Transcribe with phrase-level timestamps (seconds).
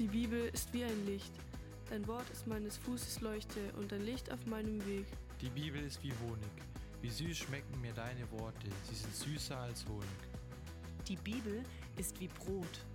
[0.00, 1.30] Die Bibel ist wie ein Licht.
[1.90, 5.04] Dein Wort ist meines Fußes Leuchte und ein Licht auf meinem Weg.
[5.42, 6.48] Die Bibel ist wie Honig.
[7.02, 8.68] Wie süß schmecken mir deine Worte.
[8.88, 10.08] Sie sind süßer als Honig.
[11.06, 11.62] Die Bibel
[11.98, 12.86] ist wie Brot.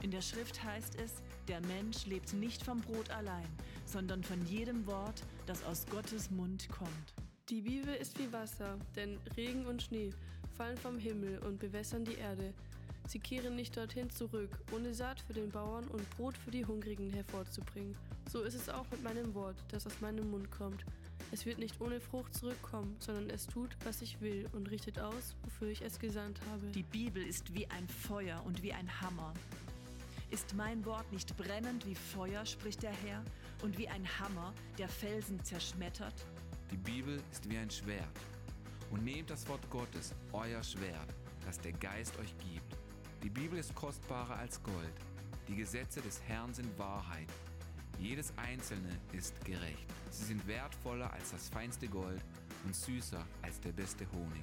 [0.00, 3.48] In der Schrift heißt es, der Mensch lebt nicht vom Brot allein,
[3.84, 7.14] sondern von jedem Wort, das aus Gottes Mund kommt.
[7.50, 10.14] Die Bibel ist wie Wasser, denn Regen und Schnee
[10.56, 12.54] fallen vom Himmel und bewässern die Erde.
[13.10, 17.10] Sie kehren nicht dorthin zurück, ohne Saat für den Bauern und Brot für die Hungrigen
[17.10, 17.96] hervorzubringen.
[18.30, 20.84] So ist es auch mit meinem Wort, das aus meinem Mund kommt.
[21.32, 25.34] Es wird nicht ohne Frucht zurückkommen, sondern es tut, was ich will und richtet aus,
[25.42, 26.64] wofür ich es gesandt habe.
[26.68, 29.34] Die Bibel ist wie ein Feuer und wie ein Hammer.
[30.30, 33.24] Ist mein Wort nicht brennend wie Feuer, spricht der Herr,
[33.64, 36.14] und wie ein Hammer, der Felsen zerschmettert?
[36.70, 38.06] Die Bibel ist wie ein Schwert.
[38.92, 41.08] Und nehmt das Wort Gottes, euer Schwert,
[41.44, 42.79] das der Geist euch gibt.
[43.22, 44.94] Die Bibel ist kostbarer als Gold.
[45.46, 47.28] Die Gesetze des Herrn sind Wahrheit.
[47.98, 49.86] Jedes einzelne ist gerecht.
[50.10, 52.24] Sie sind wertvoller als das feinste Gold
[52.64, 54.42] und süßer als der beste Honig.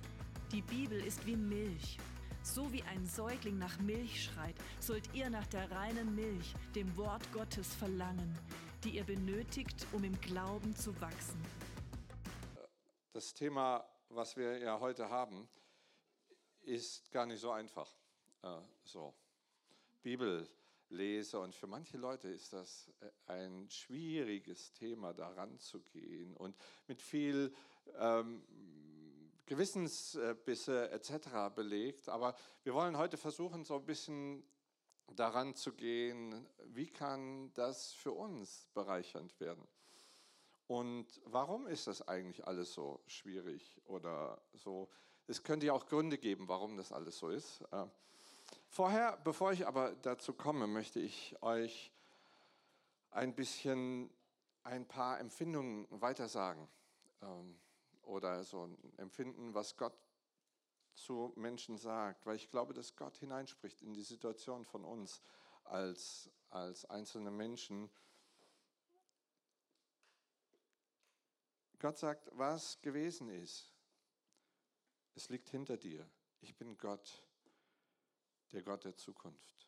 [0.52, 1.98] Die Bibel ist wie Milch.
[2.44, 7.24] So wie ein Säugling nach Milch schreit, sollt ihr nach der reinen Milch, dem Wort
[7.34, 8.38] Gottes, verlangen,
[8.84, 11.42] die ihr benötigt, um im Glauben zu wachsen.
[13.12, 15.50] Das Thema, was wir ja heute haben,
[16.62, 17.92] ist gar nicht so einfach.
[18.48, 19.14] Äh, so.
[20.02, 26.56] Bibellese und für manche Leute ist das äh, ein schwieriges Thema, daran zu gehen und
[26.88, 27.54] mit viel
[27.98, 28.44] ähm,
[29.46, 31.54] Gewissensbisse etc.
[31.54, 32.10] belegt.
[32.10, 34.44] Aber wir wollen heute versuchen, so ein bisschen
[35.16, 39.68] daran zu gehen, wie kann das für uns bereichernd werden.
[40.68, 44.90] Und warum ist das eigentlich alles so schwierig oder so?
[45.26, 47.64] Es könnte ja auch Gründe geben, warum das alles so ist.
[48.70, 51.92] Vorher, bevor ich aber dazu komme, möchte ich euch
[53.12, 54.10] ein bisschen
[54.64, 56.68] ein paar Empfindungen weitersagen
[57.22, 57.60] ähm,
[58.04, 59.98] oder so Empfinden, was Gott
[60.94, 65.22] zu Menschen sagt, weil ich glaube, dass Gott hineinspricht in die Situation von uns
[65.64, 67.90] als, als einzelne Menschen.
[71.80, 73.72] Gott sagt, was gewesen ist,
[75.16, 76.10] es liegt hinter dir.
[76.42, 77.27] Ich bin Gott
[78.52, 79.68] der Gott der Zukunft.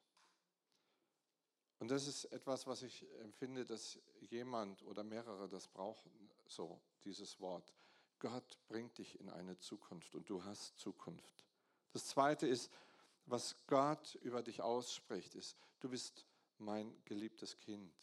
[1.80, 6.12] Und das ist etwas, was ich empfinde, dass jemand oder mehrere das brauchen,
[6.46, 7.74] so dieses Wort.
[8.20, 11.46] Gott bringt dich in eine Zukunft und du hast Zukunft.
[11.94, 12.70] Das Zweite ist,
[13.26, 16.26] was Gott über dich ausspricht, ist, du bist
[16.58, 17.94] mein geliebtes Kind.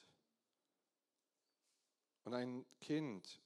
[2.25, 3.41] Und ein Kind,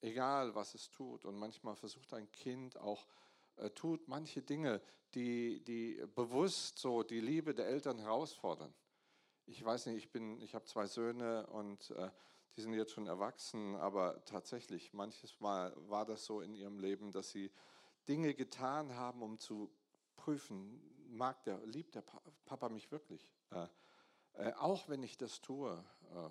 [0.00, 3.06] egal was es tut, und manchmal versucht ein Kind auch
[3.70, 4.80] tut manche Dinge,
[5.14, 8.72] die, die bewusst so die Liebe der Eltern herausfordern.
[9.46, 12.10] Ich weiß nicht, ich, ich habe zwei Söhne und äh,
[12.56, 17.10] die sind jetzt schon erwachsen, aber tatsächlich, manches Mal war das so in ihrem Leben,
[17.10, 17.50] dass sie
[18.08, 19.70] Dinge getan haben, um zu
[20.16, 22.02] prüfen, mag der, liebt der
[22.44, 23.28] Papa mich wirklich?
[23.50, 23.66] Äh,
[24.34, 25.84] äh, auch wenn ich das tue.
[26.14, 26.30] Äh,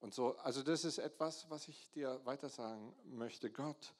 [0.00, 3.50] und so, also das ist etwas, was ich dir weiter sagen möchte.
[3.50, 3.94] Gott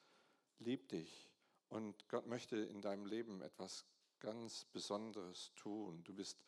[0.59, 1.28] liebt dich.
[1.69, 3.85] Und Gott möchte in deinem Leben etwas
[4.19, 6.03] ganz Besonderes tun.
[6.03, 6.43] Du bist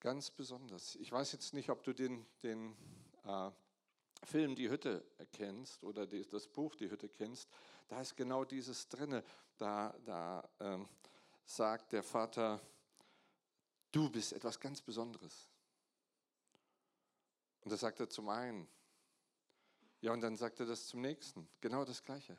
[0.00, 0.96] ganz besonders.
[0.96, 2.76] Ich weiß jetzt nicht, ob du den, den
[3.24, 3.50] äh,
[4.24, 7.48] Film Die Hütte kennst oder die, das Buch Die Hütte kennst.
[7.88, 9.22] Da ist genau dieses drinne.
[9.56, 10.78] Da, da äh,
[11.44, 12.60] sagt der Vater,
[13.92, 15.48] du bist etwas ganz Besonderes.
[17.60, 18.68] Und das sagt er zum einen.
[20.00, 21.48] Ja, und dann sagt er das zum nächsten.
[21.60, 22.38] Genau das Gleiche.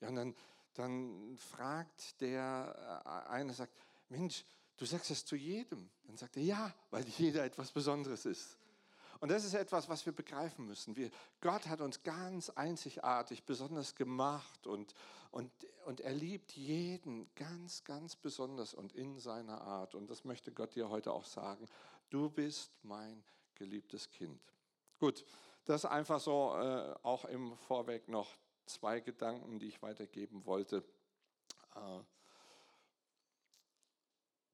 [0.00, 0.34] Ja, und dann
[0.74, 3.72] dann fragt der äh, eine, sagt,
[4.08, 4.44] Mensch,
[4.76, 5.88] du sagst das zu jedem.
[6.04, 8.56] Dann sagt er, ja, weil jeder etwas Besonderes ist.
[9.20, 10.96] Und das ist etwas, was wir begreifen müssen.
[10.96, 11.10] Wir,
[11.42, 14.94] Gott hat uns ganz einzigartig, besonders gemacht und,
[15.30, 15.50] und,
[15.84, 19.94] und er liebt jeden ganz, ganz besonders und in seiner Art.
[19.94, 21.68] Und das möchte Gott dir heute auch sagen.
[22.08, 23.22] Du bist mein
[23.56, 24.40] geliebtes Kind.
[24.98, 25.26] Gut,
[25.66, 28.38] das einfach so äh, auch im Vorweg noch
[28.70, 30.84] zwei Gedanken, die ich weitergeben wollte.
[31.74, 32.00] Äh,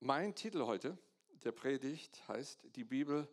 [0.01, 0.99] mein Titel heute
[1.45, 3.29] der Predigt heißt Die Bibel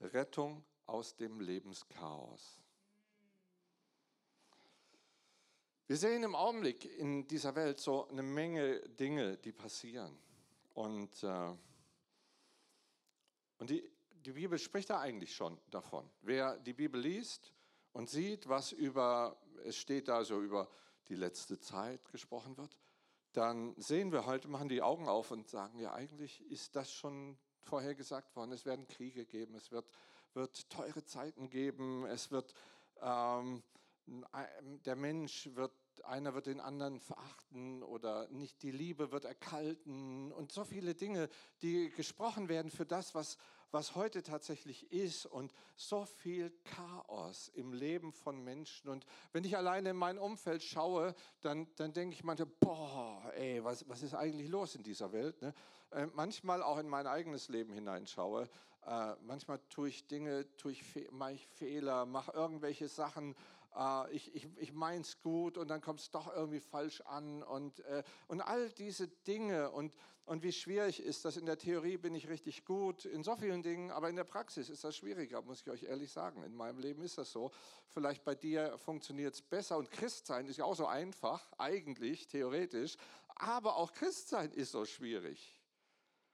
[0.00, 2.60] Rettung aus dem Lebenschaos.
[5.86, 10.18] Wir sehen im Augenblick in dieser Welt so eine Menge Dinge, die passieren.
[10.74, 11.54] Und, äh,
[13.58, 16.10] und die, die Bibel spricht da eigentlich schon davon.
[16.22, 17.52] Wer die Bibel liest,
[17.96, 20.68] und sieht, was über, es steht da so über
[21.08, 22.76] die letzte Zeit gesprochen wird,
[23.32, 27.38] dann sehen wir heute, machen die Augen auf und sagen, ja, eigentlich ist das schon
[27.60, 29.86] vorhergesagt worden, es werden Kriege geben, es wird,
[30.32, 32.54] wird teure Zeiten geben, es wird,
[33.00, 33.62] ähm,
[34.84, 35.72] der Mensch wird,
[36.04, 41.28] einer wird den anderen verachten oder nicht die Liebe wird erkalten und so viele Dinge,
[41.62, 43.36] die gesprochen werden für das, was,
[43.70, 48.88] was heute tatsächlich ist und so viel Chaos im Leben von Menschen.
[48.88, 53.62] Und wenn ich alleine in mein Umfeld schaue, dann, dann denke ich manchmal, boah, ey,
[53.64, 55.40] was, was ist eigentlich los in dieser Welt?
[55.42, 55.54] Ne?
[55.90, 58.48] Äh, manchmal auch in mein eigenes Leben hineinschaue.
[58.86, 63.34] Äh, manchmal tue ich Dinge, tue ich, mache ich Fehler, mache irgendwelche Sachen,
[63.76, 67.42] äh, ich, ich, ich meine es gut und dann kommt es doch irgendwie falsch an
[67.42, 69.94] und, äh, und all diese Dinge und,
[70.24, 71.36] und wie schwierig ist das.
[71.36, 74.68] In der Theorie bin ich richtig gut in so vielen Dingen, aber in der Praxis
[74.68, 76.42] ist das schwieriger, muss ich euch ehrlich sagen.
[76.42, 77.50] In meinem Leben ist das so.
[77.88, 82.96] Vielleicht bei dir funktioniert es besser und Christsein ist ja auch so einfach, eigentlich, theoretisch,
[83.28, 85.60] aber auch Christsein ist so schwierig.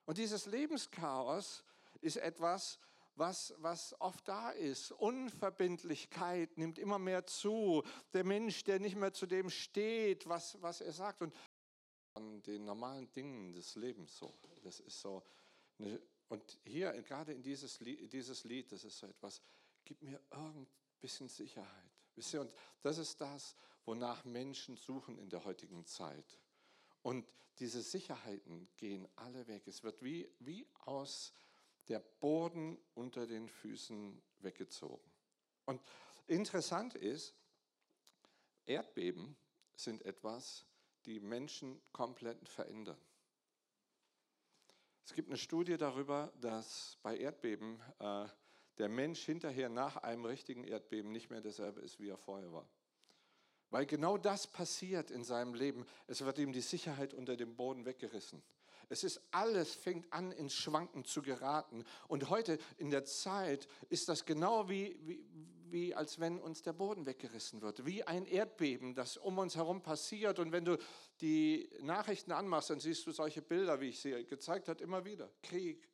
[0.04, 1.64] Und dieses Lebenschaos
[2.00, 2.78] ist etwas,
[3.14, 4.92] was, was oft da ist.
[4.92, 7.82] Unverbindlichkeit nimmt immer mehr zu.
[8.12, 11.22] Der Mensch, der nicht mehr zu dem steht, was, was er sagt.
[11.22, 11.34] Und
[12.14, 14.34] an den normalen Dingen des Lebens so.
[14.62, 15.22] Das ist so.
[15.78, 19.42] Eine, und hier, gerade in dieses Lied, dieses Lied, das ist so etwas,
[19.84, 20.66] gib mir irgendein
[21.00, 21.90] bisschen Sicherheit.
[22.14, 23.54] Wisst ihr, und das ist das,
[23.84, 26.38] wonach Menschen suchen in der heutigen Zeit.
[27.02, 27.26] Und
[27.58, 29.66] diese Sicherheiten gehen alle weg.
[29.66, 31.32] Es wird wie, wie aus
[31.92, 35.04] der Boden unter den Füßen weggezogen.
[35.66, 35.78] Und
[36.26, 37.34] interessant ist,
[38.64, 39.36] Erdbeben
[39.76, 40.64] sind etwas,
[41.04, 42.96] die Menschen komplett verändern.
[45.04, 48.26] Es gibt eine Studie darüber, dass bei Erdbeben äh,
[48.78, 52.66] der Mensch hinterher nach einem richtigen Erdbeben nicht mehr derselbe ist, wie er vorher war.
[53.68, 55.84] Weil genau das passiert in seinem Leben.
[56.06, 58.42] Es wird ihm die Sicherheit unter dem Boden weggerissen.
[58.92, 61.82] Es ist alles, fängt an ins Schwanken zu geraten.
[62.08, 65.24] Und heute in der Zeit ist das genau wie, wie,
[65.70, 67.86] wie als wenn uns der Boden weggerissen wird.
[67.86, 70.38] Wie ein Erdbeben, das um uns herum passiert.
[70.38, 70.76] Und wenn du
[71.22, 75.30] die Nachrichten anmachst, dann siehst du solche Bilder, wie ich sie gezeigt habe, immer wieder.
[75.42, 75.88] Krieg,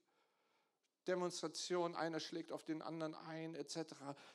[1.08, 3.94] Demonstration, einer schlägt auf den anderen ein, etc.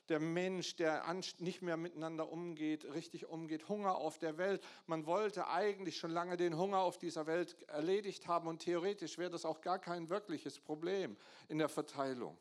[0.09, 1.05] Der Mensch, der
[1.37, 4.63] nicht mehr miteinander umgeht, richtig umgeht, Hunger auf der Welt.
[4.87, 9.29] Man wollte eigentlich schon lange den Hunger auf dieser Welt erledigt haben und theoretisch wäre
[9.29, 11.15] das auch gar kein wirkliches Problem
[11.47, 12.37] in der Verteilung.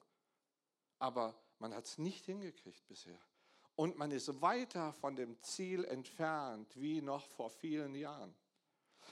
[0.99, 3.21] Aber man hat es nicht hingekriegt bisher.
[3.77, 8.35] Und man ist weiter von dem Ziel entfernt wie noch vor vielen Jahren.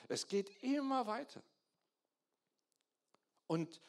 [0.08, 1.42] Es geht immer weiter.
[3.46, 3.80] Und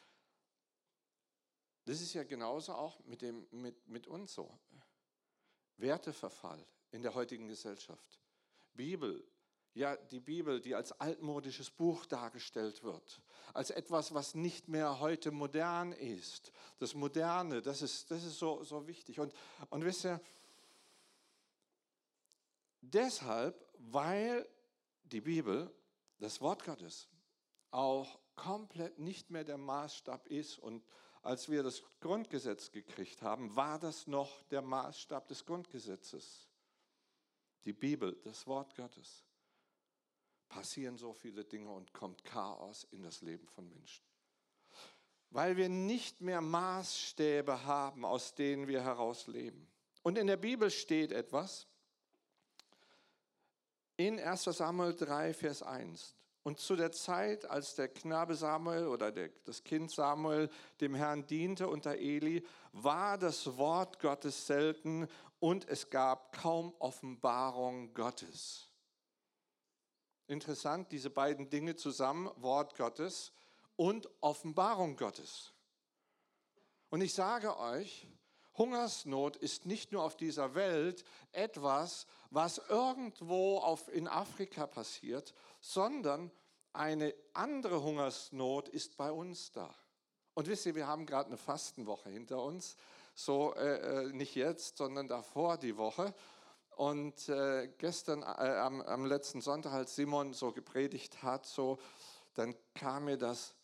[1.84, 4.58] das ist ja genauso auch mit, dem, mit, mit uns so.
[5.76, 8.20] Werteverfall in der heutigen Gesellschaft.
[8.74, 9.26] Bibel,
[9.74, 13.22] ja, die Bibel, die als altmodisches Buch dargestellt wird,
[13.54, 16.52] als etwas, was nicht mehr heute modern ist.
[16.78, 19.18] Das Moderne, das ist, das ist so, so wichtig.
[19.18, 19.32] Und,
[19.70, 20.20] und wisst ihr,
[22.80, 24.46] deshalb, weil
[25.04, 25.74] die Bibel,
[26.18, 27.08] das Wort Gottes,
[27.70, 30.84] auch komplett nicht mehr der Maßstab ist und
[31.22, 36.48] als wir das Grundgesetz gekriegt haben, war das noch der Maßstab des Grundgesetzes.
[37.64, 39.24] Die Bibel, das Wort Gottes.
[40.48, 44.04] Passieren so viele Dinge und kommt Chaos in das Leben von Menschen.
[45.30, 49.70] Weil wir nicht mehr Maßstäbe haben, aus denen wir heraus leben.
[50.02, 51.68] Und in der Bibel steht etwas,
[53.96, 56.16] in 1 Samuel 3, Vers 1.
[56.44, 61.26] Und zu der Zeit, als der Knabe Samuel oder der, das Kind Samuel dem Herrn
[61.26, 65.06] diente unter Eli, war das Wort Gottes selten
[65.38, 68.68] und es gab kaum Offenbarung Gottes.
[70.26, 73.32] Interessant, diese beiden Dinge zusammen, Wort Gottes
[73.76, 75.52] und Offenbarung Gottes.
[76.90, 78.06] Und ich sage euch,
[78.56, 86.30] Hungersnot ist nicht nur auf dieser Welt etwas, was irgendwo auf, in Afrika passiert, sondern
[86.74, 89.74] eine andere Hungersnot ist bei uns da.
[90.34, 92.76] Und wisst ihr, wir haben gerade eine Fastenwoche hinter uns.
[93.14, 96.14] So äh, äh, nicht jetzt, sondern davor die Woche.
[96.76, 101.78] Und äh, gestern, äh, am, am, letzten Sonntag, als Simon so gepredigt hat, so,
[102.34, 103.54] dann kam mir das,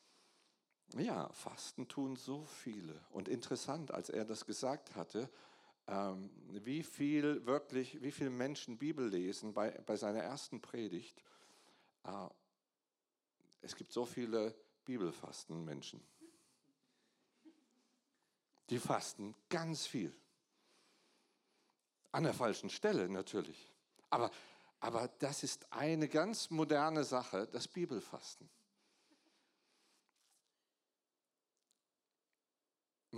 [0.95, 3.01] ja, Fasten tun so viele.
[3.11, 5.31] Und interessant, als er das gesagt hatte,
[5.87, 11.23] ähm, wie viel wirklich, wie viele Menschen Bibel lesen bei, bei seiner ersten Predigt.
[12.09, 12.29] Äh,
[13.61, 16.03] es gibt so viele Bibelfastenmenschen.
[18.71, 20.15] Die fasten ganz viel.
[22.13, 23.73] An der falschen Stelle natürlich.
[24.11, 24.31] Aber,
[24.81, 28.49] aber das ist eine ganz moderne Sache, das Bibelfasten.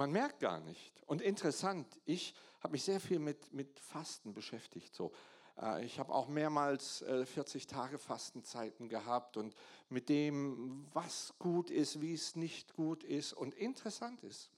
[0.01, 1.03] man merkt gar nicht.
[1.07, 4.95] Und interessant, ich habe mich sehr viel mit, mit Fasten beschäftigt.
[4.95, 5.13] So.
[5.61, 9.55] Äh, ich habe auch mehrmals 40 äh, Tage Fastenzeiten gehabt und
[9.89, 13.33] mit dem, was gut ist, wie es nicht gut ist.
[13.33, 14.51] Und interessant ist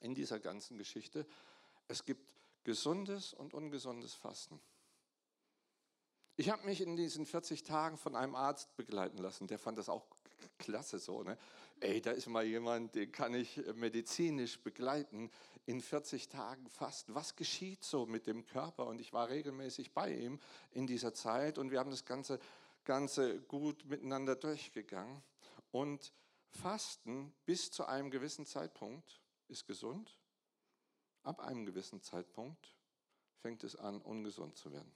[0.00, 1.26] in dieser ganzen Geschichte,
[1.88, 2.22] es gibt
[2.64, 4.60] gesundes und ungesundes Fasten.
[6.36, 9.88] Ich habe mich in diesen 40 Tagen von einem Arzt begleiten lassen, der fand das
[9.88, 10.06] auch
[10.58, 11.22] klasse so.
[11.22, 11.36] Ne?
[11.80, 15.30] Ey, da ist mal jemand, den kann ich medizinisch begleiten
[15.66, 17.14] in 40 Tagen fast.
[17.14, 18.86] Was geschieht so mit dem Körper?
[18.86, 20.40] Und ich war regelmäßig bei ihm
[20.72, 22.38] in dieser Zeit und wir haben das Ganze,
[22.84, 25.22] Ganze gut miteinander durchgegangen.
[25.70, 26.12] Und
[26.50, 30.18] Fasten bis zu einem gewissen Zeitpunkt ist gesund.
[31.22, 32.74] Ab einem gewissen Zeitpunkt
[33.42, 34.92] fängt es an, ungesund zu werden.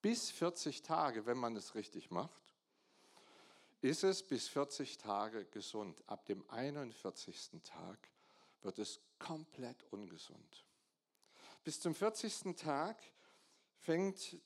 [0.00, 2.41] Bis 40 Tage, wenn man es richtig macht,
[3.82, 6.02] ist es bis 40 Tage gesund.
[6.06, 7.50] Ab dem 41.
[7.64, 7.98] Tag
[8.62, 10.64] wird es komplett ungesund.
[11.64, 12.56] Bis zum 40.
[12.56, 13.02] Tag
[13.76, 14.38] fängt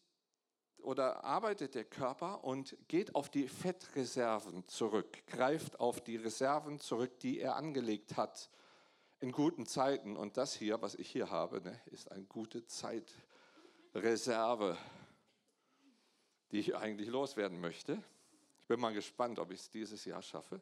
[0.78, 7.19] oder arbeitet der Körper und geht auf die Fettreserven zurück, greift auf die Reserven zurück,
[7.21, 8.49] die er angelegt hat
[9.21, 10.16] in guten Zeiten.
[10.16, 14.78] Und das hier, was ich hier habe, ne, ist eine gute Zeitreserve,
[16.52, 18.02] die ich eigentlich loswerden möchte.
[18.66, 20.61] Ich bin mal gespannt, ob ich es dieses Jahr schaffe.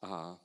[0.00, 0.36] Ah,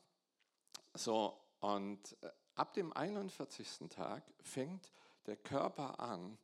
[0.93, 3.89] so, und äh, ab dem 41.
[3.89, 4.91] Tag fängt
[5.25, 6.37] der Körper an,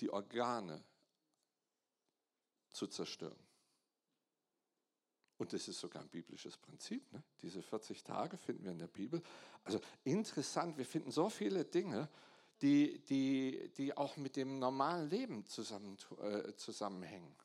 [0.00, 0.82] die Organe
[2.70, 3.36] zu zerstören.
[5.36, 7.12] Und das ist sogar ein biblisches Prinzip.
[7.12, 7.22] Ne?
[7.42, 9.22] Diese 40 Tage finden wir in der Bibel.
[9.62, 12.08] Also interessant, wir finden so viele Dinge,
[12.62, 17.36] die, die, die auch mit dem normalen Leben zusammen, äh, zusammenhängen.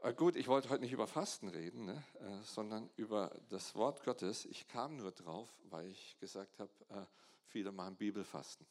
[0.00, 4.04] Äh, gut, ich wollte heute nicht über Fasten reden, ne, äh, sondern über das Wort
[4.04, 4.44] Gottes.
[4.44, 7.04] Ich kam nur drauf, weil ich gesagt habe, äh,
[7.46, 8.64] viele machen Bibelfasten.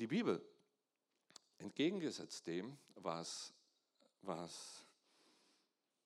[0.00, 0.44] Die Bibel,
[1.58, 3.52] entgegengesetzt dem, was,
[4.22, 4.84] was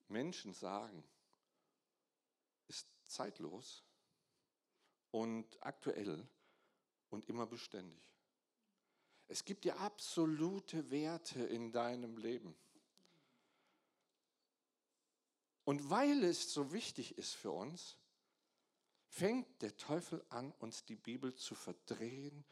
[0.08, 1.02] Menschen sagen,
[2.68, 3.82] ist zeitlos
[5.10, 6.26] und aktuell
[7.08, 8.11] und immer beständig.
[9.28, 12.54] Es gibt dir absolute Werte in deinem Leben.
[15.64, 17.96] Und weil es so wichtig ist für uns,
[19.06, 22.44] fängt der Teufel an, uns die Bibel zu verdrehen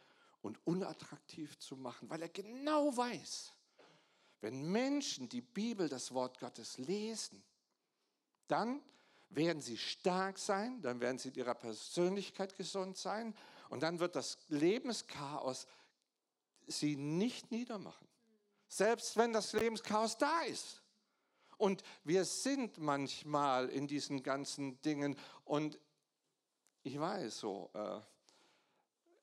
[0.43, 3.53] und unattraktiv zu machen, weil er genau weiß,
[4.41, 7.43] wenn Menschen die Bibel, das Wort Gottes lesen,
[8.47, 8.83] dann
[9.29, 13.35] werden sie stark sein, dann werden sie in ihrer Persönlichkeit gesund sein
[13.69, 15.67] und dann wird das Lebenschaos
[16.71, 18.07] sie nicht niedermachen.
[18.69, 20.83] Selbst wenn das Lebenschaos da ist.
[21.59, 25.17] Und wir sind manchmal in diesen ganzen Dingen.
[25.45, 25.79] Und
[26.83, 28.00] ich weiß so, äh,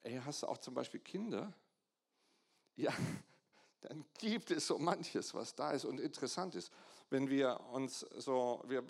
[0.04, 1.51] ey, hast du auch zum Beispiel Kinder?
[2.75, 2.94] Ja,
[3.82, 6.72] dann gibt es so manches, was da ist und interessant ist.
[7.10, 8.84] Wenn wir uns so, wir,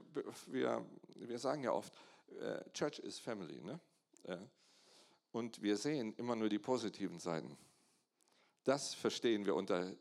[0.48, 0.86] wir,
[1.16, 1.94] wir sagen ja oft,
[2.40, 3.80] äh, Church is Family, ne?
[4.24, 4.38] Äh,
[5.32, 7.58] und wir sehen immer nur die positiven Seiten.
[8.67, 9.93] Das verstehen wir unter,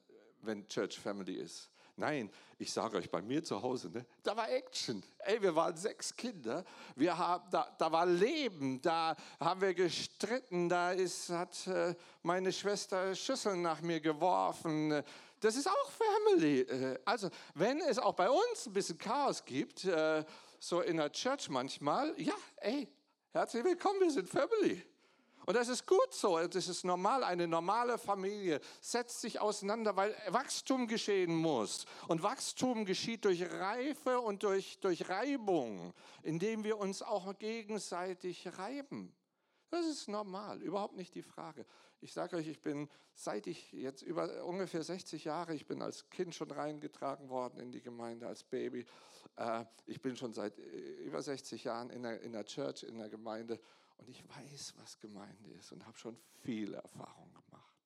[0.42, 1.70] wenn Church Family ist.
[1.94, 5.04] Nein, ich sage euch, bei mir zu Hause, ne, da war Action.
[5.18, 6.64] Ey, wir waren sechs Kinder,
[6.96, 11.94] wir haben, da, da war Leben, da haben wir gestritten, da ist, hat äh,
[12.24, 15.00] meine Schwester Schüsseln nach mir geworfen.
[15.38, 16.62] Das ist auch Family.
[16.62, 20.24] Äh, also, wenn es auch bei uns ein bisschen Chaos gibt, äh,
[20.58, 22.88] so in der Church manchmal, ja, ey,
[23.30, 24.84] herzlich willkommen, wir sind Family.
[25.46, 27.22] Und das ist gut so, das ist normal.
[27.22, 31.86] Eine normale Familie setzt sich auseinander, weil Wachstum geschehen muss.
[32.08, 39.14] Und Wachstum geschieht durch Reife und durch, durch Reibung, indem wir uns auch gegenseitig reiben.
[39.70, 41.64] Das ist normal, überhaupt nicht die Frage.
[42.00, 46.10] Ich sage euch, ich bin, seit ich jetzt über ungefähr 60 Jahre, ich bin als
[46.10, 48.84] Kind schon reingetragen worden in die Gemeinde, als Baby.
[49.36, 50.62] Äh, ich bin schon seit äh,
[51.04, 53.60] über 60 Jahren in der, in der Church, in der Gemeinde
[53.96, 57.76] und ich weiß, was Gemeinde ist und habe schon viele Erfahrungen gemacht.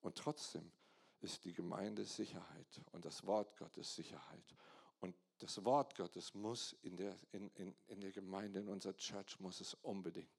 [0.00, 0.72] Und trotzdem
[1.20, 4.54] ist die Gemeinde Sicherheit und das Wort Gottes Sicherheit.
[5.00, 9.38] Und das Wort Gottes muss in der, in, in, in der Gemeinde, in unserer Church,
[9.38, 10.32] muss es unbedingt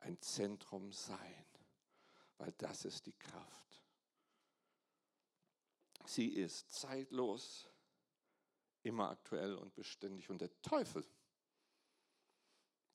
[0.00, 1.46] ein Zentrum sein,
[2.36, 3.82] weil das ist die Kraft.
[6.04, 7.68] Sie ist zeitlos,
[8.82, 10.30] immer aktuell und beständig.
[10.30, 11.04] Und der Teufel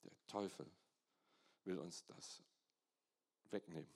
[0.02, 0.70] der Teufel
[1.64, 2.42] will uns das
[3.50, 3.92] wegnehmen,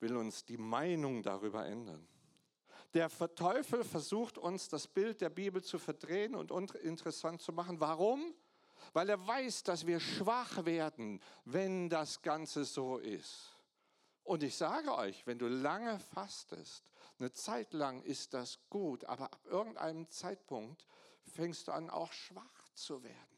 [0.00, 2.06] will uns die Meinung darüber ändern.
[2.94, 7.80] Der Teufel versucht uns das Bild der Bibel zu verdrehen und interessant zu machen.
[7.80, 8.34] Warum?
[8.92, 13.56] Weil er weiß, dass wir schwach werden, wenn das Ganze so ist.
[14.22, 19.24] Und ich sage euch, wenn du lange fastest, eine Zeit lang ist das gut, aber
[19.32, 20.86] ab irgendeinem Zeitpunkt
[21.24, 23.35] fängst du an, auch schwach zu werden.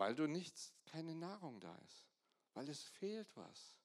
[0.00, 2.08] Weil du nichts, keine Nahrung da ist,
[2.54, 3.76] weil es fehlt was.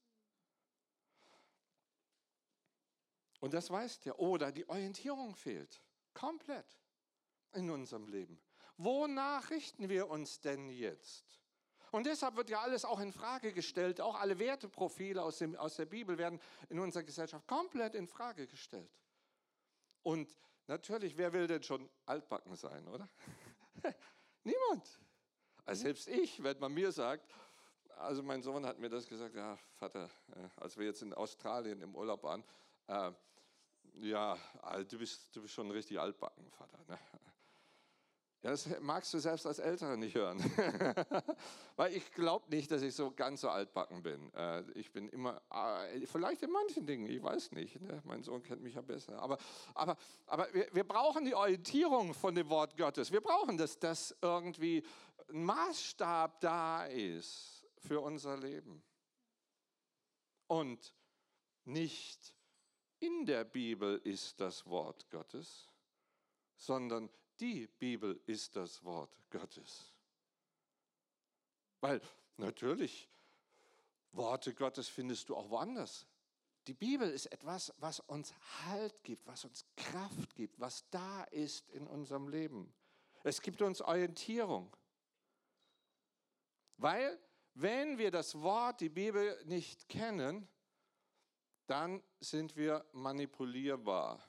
[3.42, 4.18] Und das weißt ihr.
[4.18, 5.82] Oder die Orientierung fehlt.
[6.14, 6.80] Komplett
[7.52, 8.40] in unserem Leben.
[8.78, 11.26] Wonach richten wir uns denn jetzt?
[11.92, 14.00] Und deshalb wird ja alles auch in Frage gestellt.
[14.00, 18.48] Auch alle Werteprofile aus, dem, aus der Bibel werden in unserer Gesellschaft komplett in Frage
[18.48, 19.02] gestellt.
[20.02, 23.10] Und natürlich, wer will denn schon altbacken sein, oder?
[24.46, 25.02] Niemand.
[25.66, 27.26] Also selbst ich, wenn man mir sagt,
[27.98, 31.82] also mein Sohn hat mir das gesagt, ja, Vater, äh, als wir jetzt in Australien
[31.82, 32.44] im Urlaub waren,
[32.88, 33.12] äh,
[33.96, 36.78] ja, also du bist, du bist schon richtig altbacken, Vater.
[36.88, 37.00] Ne?
[38.46, 40.38] Ja, das magst du selbst als Älterer nicht hören.
[41.78, 44.32] Weil ich glaube nicht, dass ich so ganz so altbacken bin.
[44.36, 47.82] Äh, ich bin immer, äh, vielleicht in manchen Dingen, ich weiß nicht.
[47.82, 48.04] Ne?
[48.04, 49.20] Mein Sohn kennt mich ja besser.
[49.20, 49.40] Aber,
[49.74, 53.12] aber, aber wir, wir brauchen die Orientierung von dem Wort Gottes.
[53.12, 54.84] Wir brauchen, dass das irgendwie
[55.30, 58.84] ein Maßstab da ist für unser Leben.
[60.48, 60.94] Und
[61.66, 62.36] nicht
[63.00, 65.70] in der Bibel ist das Wort Gottes,
[66.56, 69.94] sondern die Bibel ist das Wort Gottes.
[71.82, 72.02] Weil
[72.38, 73.10] natürlich,
[74.12, 76.08] Worte Gottes findest du auch woanders.
[76.68, 81.70] Die Bibel ist etwas, was uns Halt gibt, was uns Kraft gibt, was da ist
[81.72, 82.74] in unserem Leben.
[83.24, 84.76] Es gibt uns Orientierung.
[86.78, 87.20] Weil,
[87.54, 90.48] wenn wir das Wort, die Bibel nicht kennen,
[91.68, 94.22] dann sind wir manipulierbar.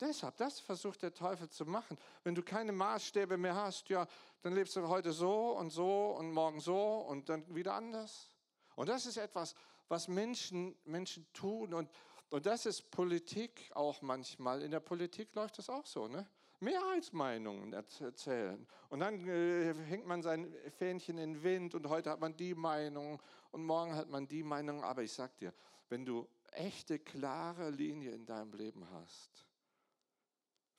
[0.00, 1.98] Deshalb, das versucht der Teufel zu machen.
[2.22, 4.06] Wenn du keine Maßstäbe mehr hast, ja,
[4.42, 8.30] dann lebst du heute so und so und morgen so und dann wieder anders.
[8.76, 9.54] Und das ist etwas,
[9.88, 11.90] was Menschen, Menschen tun und,
[12.30, 14.62] und das ist Politik auch manchmal.
[14.62, 16.28] In der Politik läuft das auch so, ne?
[16.60, 18.66] Mehrheitsmeinungen erzählen.
[18.88, 22.54] Und dann äh, hängt man sein Fähnchen in den Wind und heute hat man die
[22.54, 24.82] Meinung und morgen hat man die Meinung.
[24.82, 25.54] Aber ich sag dir,
[25.88, 29.46] wenn du echte, klare Linie in deinem Leben hast,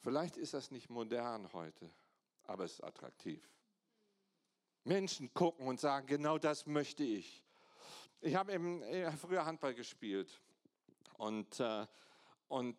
[0.02, 1.90] vielleicht ist das nicht modern heute,
[2.44, 3.50] aber es ist attraktiv.
[4.84, 7.44] Menschen gucken und sagen, genau das möchte ich.
[8.22, 10.42] Ich habe eben äh, früher Handball gespielt
[11.18, 11.86] und, äh,
[12.48, 12.78] und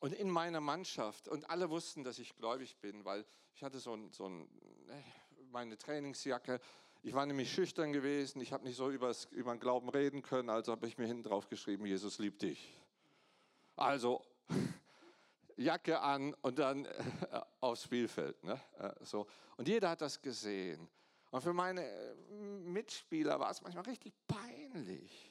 [0.00, 3.94] und in meiner Mannschaft, und alle wussten, dass ich gläubig bin, weil ich hatte so,
[3.94, 4.42] ein, so ein,
[4.88, 6.58] äh, meine Trainingsjacke.
[7.02, 10.48] Ich war nämlich schüchtern gewesen, ich habe nicht so übers, über den Glauben reden können,
[10.48, 12.78] also habe ich mir hinten drauf geschrieben, Jesus liebt dich.
[13.76, 14.24] Also
[15.56, 18.42] Jacke an und dann äh, aufs Spielfeld.
[18.42, 18.60] Ne?
[18.78, 19.26] Äh, so.
[19.58, 20.88] Und jeder hat das gesehen.
[21.30, 22.16] Und für meine
[22.64, 25.30] Mitspieler war es manchmal richtig peinlich.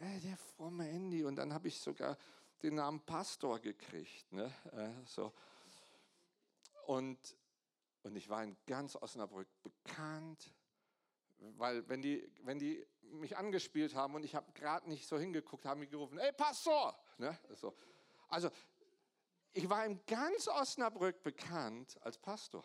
[0.00, 1.22] Der fromme Handy.
[1.22, 2.18] Und dann habe ich sogar
[2.64, 4.32] den Namen Pastor gekriegt.
[4.32, 4.50] Ne?
[4.72, 5.32] Äh, so.
[6.86, 7.18] und,
[8.02, 10.50] und ich war in ganz Osnabrück bekannt,
[11.58, 15.66] weil wenn die, wenn die mich angespielt haben und ich habe gerade nicht so hingeguckt,
[15.66, 16.98] haben die gerufen, ey Pastor!
[17.18, 17.38] Ne?
[17.52, 17.76] So.
[18.28, 18.50] Also
[19.52, 22.64] ich war in ganz Osnabrück bekannt als Pastor,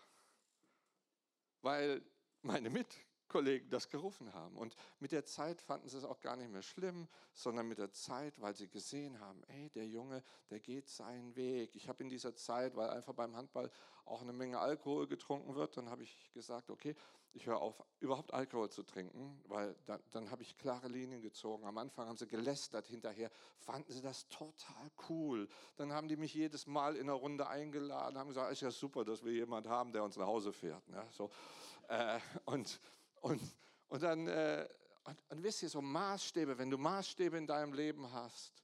[1.61, 2.01] weil
[2.41, 2.87] meine Mit
[3.29, 4.57] Kollegen das gerufen haben.
[4.57, 7.93] Und mit der Zeit fanden sie es auch gar nicht mehr schlimm, sondern mit der
[7.93, 11.75] Zeit, weil sie gesehen haben, ey, der Junge, der geht seinen Weg.
[11.75, 13.71] Ich habe in dieser Zeit, weil einfach beim Handball
[14.05, 16.95] auch eine Menge Alkohol getrunken wird, dann habe ich gesagt, okay,
[17.33, 21.65] ich höre auf, überhaupt Alkohol zu trinken, weil dann, dann habe ich klare Linien gezogen.
[21.65, 25.47] Am Anfang haben sie gelästert, hinterher fanden sie das total cool.
[25.75, 29.05] Dann haben die mich jedes Mal in einer Runde eingeladen, haben gesagt, ist ja super,
[29.05, 30.87] dass wir jemanden haben, der uns nach Hause fährt.
[30.89, 31.05] Ne?
[31.11, 31.29] So,
[31.87, 32.79] äh, und
[33.21, 33.41] und,
[33.87, 34.67] und dann, äh,
[35.03, 38.63] und, und wisst ihr, so Maßstäbe, wenn du Maßstäbe in deinem Leben hast,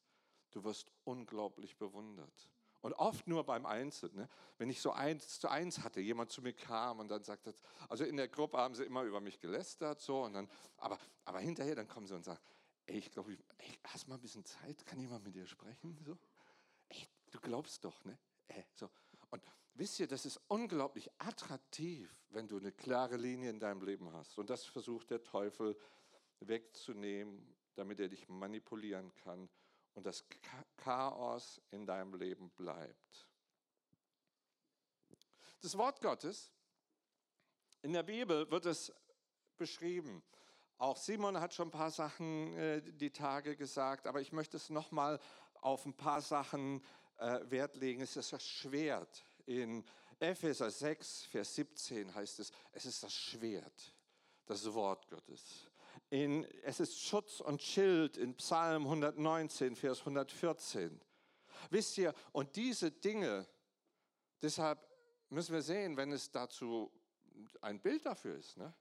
[0.52, 2.50] du wirst unglaublich bewundert.
[2.82, 4.16] Und oft nur beim Einzelnen.
[4.16, 4.30] Ne?
[4.60, 7.54] Wenn ich so eins zu eins hatte, jemand zu mir kam und dann sagte,
[7.90, 11.40] also in der Gruppe haben sie immer über mich gelästert, so, und dann, aber, aber
[11.40, 12.40] hinterher, dann kommen sie und sagen,
[12.86, 15.98] ey, ich glaube, ey, hast mal ein bisschen Zeit, kann jemand mit dir sprechen?
[16.06, 16.16] So?
[16.90, 18.20] Ey, du glaubst doch, ne?
[18.48, 18.90] Äh, so.
[19.32, 19.42] Und
[19.76, 24.38] wisst ihr, das ist unglaublich attraktiv, wenn du eine klare Linie in deinem Leben hast.
[24.38, 25.78] Und das versucht der Teufel
[26.40, 29.50] wegzunehmen, damit er dich manipulieren kann
[29.94, 30.26] und das
[30.78, 33.30] Chaos in deinem Leben bleibt.
[35.62, 36.52] Das Wort Gottes,
[37.82, 38.94] in der Bibel wird es
[39.58, 40.24] beschrieben
[40.78, 44.70] Auch Simon hat schon ein paar Sachen äh, die Tage gesagt, aber ich möchte es
[44.70, 45.20] nochmal
[45.62, 46.84] auf ein paar Sachen
[47.18, 48.02] äh, Wert legen.
[48.02, 49.24] Es ist das Schwert.
[49.46, 49.84] In
[50.20, 53.96] Epheser 6, Vers 17 heißt es, es ist das Schwert,
[54.46, 55.68] das Wort Gottes.
[56.10, 61.00] In, es ist Schutz und Schild in Psalm 119, Vers 114.
[61.70, 63.48] Wisst ihr, und diese Dinge,
[64.42, 64.80] deshalb
[65.30, 66.92] müssen wir sehen, wenn es dazu
[67.62, 68.58] ein Bild dafür ist.
[68.58, 68.74] Ne?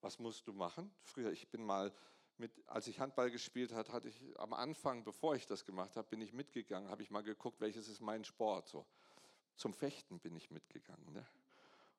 [0.00, 0.94] Was musst du machen?
[1.02, 1.92] Früher, ich bin mal
[2.36, 6.08] mit, als ich Handball gespielt habe, hatte ich am Anfang, bevor ich das gemacht habe,
[6.08, 8.68] bin ich mitgegangen, habe ich mal geguckt, welches ist mein Sport.
[8.68, 8.86] So.
[9.58, 11.12] Zum Fechten bin ich mitgegangen.
[11.12, 11.26] Ne?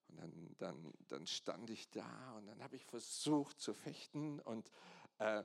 [0.07, 4.71] Und dann, dann, dann stand ich da und dann habe ich versucht zu fechten und,
[5.19, 5.43] äh,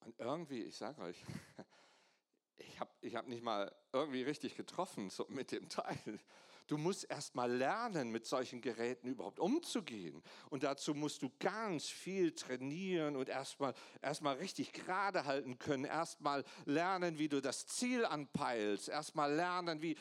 [0.00, 1.22] und irgendwie, ich sage euch,
[2.56, 6.18] ich habe ich hab nicht mal irgendwie richtig getroffen so mit dem Teil.
[6.66, 10.22] Du musst erst mal lernen, mit solchen Geräten überhaupt umzugehen.
[10.50, 15.58] Und dazu musst du ganz viel trainieren und erst mal, erst mal richtig gerade halten
[15.58, 15.84] können.
[15.84, 18.90] Erst mal lernen, wie du das Ziel anpeilst.
[18.90, 19.96] Erst mal lernen, wie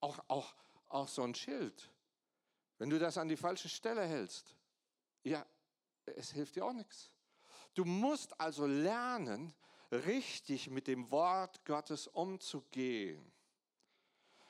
[0.00, 0.54] auch, auch,
[0.88, 1.90] auch so ein Schild.
[2.78, 4.56] Wenn du das an die falsche Stelle hältst,
[5.22, 5.44] ja,
[6.06, 7.10] es hilft dir auch nichts.
[7.74, 9.54] Du musst also lernen,
[9.92, 13.32] richtig mit dem Wort Gottes umzugehen.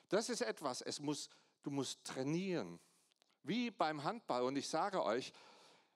[0.09, 1.31] Das ist etwas, es muss
[1.63, 2.81] Du musst trainieren.
[3.43, 4.43] Wie beim Handball.
[4.43, 5.33] Und ich sage euch,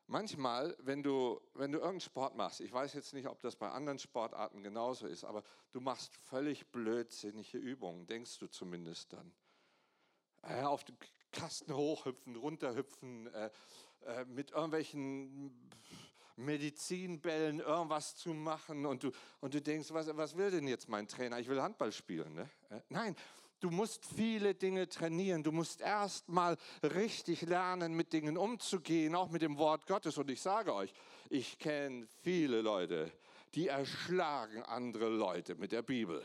[0.07, 3.71] manchmal, wenn du, wenn du irgendeinen Sport machst, ich weiß jetzt nicht, ob das bei
[3.71, 9.33] anderen Sportarten genauso ist, aber du machst völlig blödsinnige Übungen, denkst du zumindest dann.
[10.65, 10.97] Auf den
[11.33, 13.51] Kasten hochhüpfen, runterhüpfen, äh,
[14.07, 15.71] äh, mit irgendwelchen
[16.37, 21.07] Medizinbällen irgendwas zu machen und du, und du denkst, was, was will denn jetzt mein
[21.07, 21.39] Trainer?
[21.39, 22.35] Ich will Handball spielen.
[22.35, 22.51] Ne?
[22.71, 23.17] Äh, nein,
[23.61, 25.43] Du musst viele Dinge trainieren.
[25.43, 30.19] Du musst erstmal richtig lernen, mit Dingen umzugehen, auch mit dem Wort Gottes.
[30.19, 30.93] Und ich sage euch,
[31.31, 33.11] ich kenne viele Leute,
[33.55, 36.23] die erschlagen andere Leute mit der Bibel.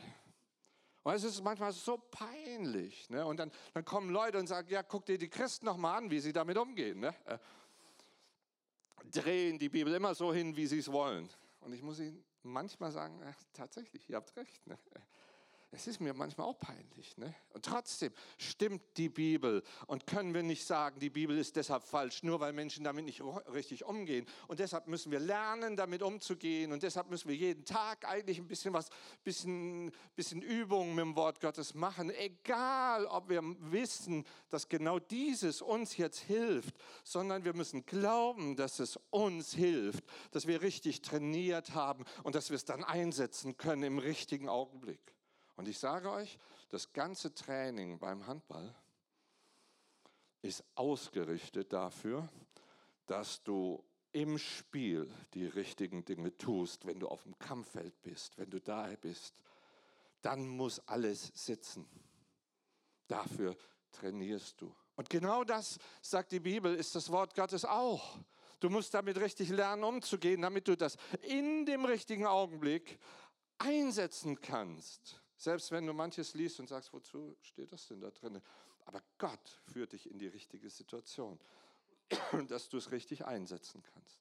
[1.04, 3.10] Und es ist manchmal so peinlich.
[3.10, 3.26] Ne?
[3.26, 6.12] Und dann, dann kommen Leute und sagen, ja, guck dir die Christen noch mal an,
[6.12, 7.00] wie sie damit umgehen.
[7.00, 7.16] Ne?
[7.26, 7.38] Äh,
[9.12, 11.30] drehen die Bibel immer so hin, wie sie es wollen.
[11.62, 14.66] Und ich muss ihnen manchmal sagen, ach, tatsächlich, ihr habt recht.
[14.68, 14.78] Ne?
[15.72, 17.16] Es ist mir manchmal auch peinlich.
[17.18, 17.34] Ne?
[17.54, 19.62] Und trotzdem stimmt die Bibel.
[19.86, 23.22] Und können wir nicht sagen, die Bibel ist deshalb falsch, nur weil Menschen damit nicht
[23.54, 24.26] richtig umgehen.
[24.48, 26.72] Und deshalb müssen wir lernen, damit umzugehen.
[26.72, 28.90] Und deshalb müssen wir jeden Tag eigentlich ein bisschen was,
[29.24, 32.10] bisschen, bisschen Übungen mit dem Wort Gottes machen.
[32.10, 38.80] Egal, ob wir wissen, dass genau dieses uns jetzt hilft, sondern wir müssen glauben, dass
[38.80, 43.84] es uns hilft, dass wir richtig trainiert haben und dass wir es dann einsetzen können
[43.84, 45.19] im richtigen Augenblick.
[45.60, 48.74] Und ich sage euch, das ganze Training beim Handball
[50.42, 52.30] ist ausgerichtet dafür,
[53.08, 58.50] dass du im Spiel die richtigen Dinge tust, wenn du auf dem Kampffeld bist, wenn
[58.50, 59.36] du da bist,
[60.22, 61.86] dann muss alles sitzen.
[63.10, 63.58] Dafür
[63.92, 64.74] trainierst du.
[64.96, 68.18] Und genau das, sagt die Bibel, ist das Wort Gottes auch.
[68.62, 72.98] Du musst damit richtig lernen, umzugehen, damit du das in dem richtigen Augenblick
[73.58, 75.22] einsetzen kannst.
[75.40, 78.42] Selbst wenn du manches liest und sagst, wozu steht das denn da drin?
[78.84, 81.40] Aber Gott führt dich in die richtige Situation,
[82.50, 84.20] dass du es richtig einsetzen kannst.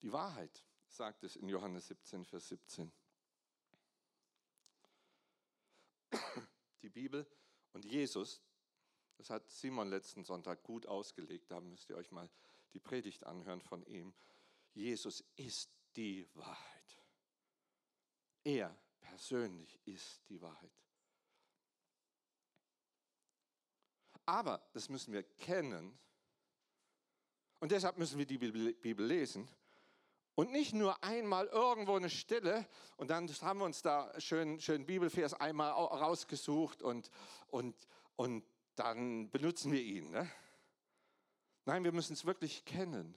[0.00, 2.90] Die Wahrheit, sagt es in Johannes 17, Vers 17.
[6.80, 7.30] Die Bibel
[7.74, 8.40] und Jesus,
[9.18, 12.30] das hat Simon letzten Sonntag gut ausgelegt, da müsst ihr euch mal
[12.72, 14.14] die Predigt anhören von ihm.
[14.72, 16.97] Jesus ist die Wahrheit.
[18.48, 20.72] Er persönlich ist die Wahrheit.
[24.24, 25.98] Aber das müssen wir kennen.
[27.60, 29.50] Und deshalb müssen wir die Bibel lesen.
[30.34, 34.86] Und nicht nur einmal irgendwo eine Stelle und dann haben wir uns da schön, schön
[34.86, 37.10] Bibelvers einmal rausgesucht und,
[37.48, 37.76] und,
[38.16, 40.10] und dann benutzen wir ihn.
[40.10, 40.30] Ne?
[41.66, 43.14] Nein, wir müssen es wirklich kennen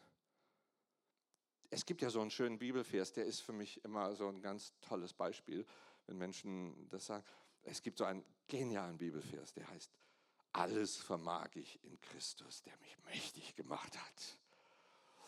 [1.72, 4.74] es gibt ja so einen schönen Bibelvers, der ist für mich immer so ein ganz
[4.82, 5.66] tolles Beispiel,
[6.06, 7.24] wenn Menschen das sagen.
[7.64, 9.90] Es gibt so einen genialen Bibelvers, der heißt,
[10.52, 14.38] alles vermag ich in Christus, der mich mächtig gemacht hat.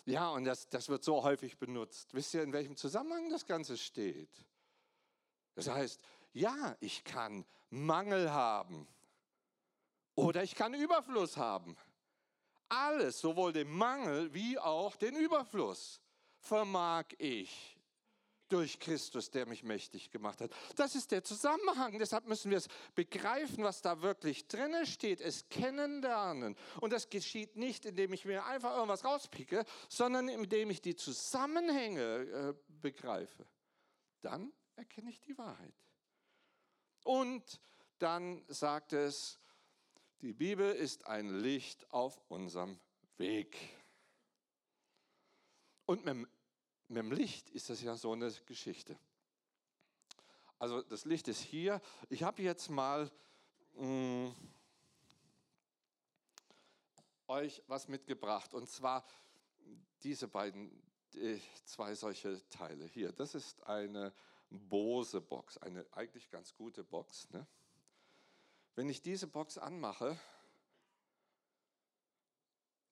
[0.05, 2.13] Ja, und das, das wird so häufig benutzt.
[2.13, 4.45] Wisst ihr, in welchem Zusammenhang das Ganze steht?
[5.55, 6.01] Das heißt,
[6.33, 8.85] ja, ich kann Mangel haben
[10.15, 11.77] oder ich kann Überfluss haben.
[12.67, 16.02] Alles, sowohl den Mangel wie auch den Überfluss
[16.43, 17.77] vermag ich
[18.49, 20.51] durch Christus, der mich mächtig gemacht hat.
[20.75, 21.97] Das ist der Zusammenhang.
[21.97, 26.55] Deshalb müssen wir es begreifen, was da wirklich drinne steht, es kennenlernen.
[26.79, 32.01] Und das geschieht nicht, indem ich mir einfach irgendwas rauspicke, sondern indem ich die Zusammenhänge
[32.01, 33.47] äh, begreife.
[34.21, 35.73] Dann erkenne ich die Wahrheit.
[37.03, 37.59] Und
[37.97, 39.39] dann sagt es,
[40.21, 42.79] die Bibel ist ein Licht auf unserem
[43.17, 43.57] Weg.
[45.85, 46.15] Und mit,
[46.87, 48.97] mit dem Licht ist das ja so eine Geschichte.
[50.59, 51.81] Also das Licht ist hier.
[52.09, 53.11] Ich habe jetzt mal
[53.73, 54.35] mh, mm,
[57.27, 58.53] euch was mitgebracht.
[58.53, 59.05] Und zwar
[60.03, 60.71] diese beiden,
[61.13, 63.11] die, zwei solche Teile hier.
[63.11, 64.13] Das ist eine
[64.49, 67.29] Bose-Box, eine eigentlich ganz gute Box.
[67.31, 67.45] Ne?
[68.75, 70.17] Wenn ich diese Box anmache,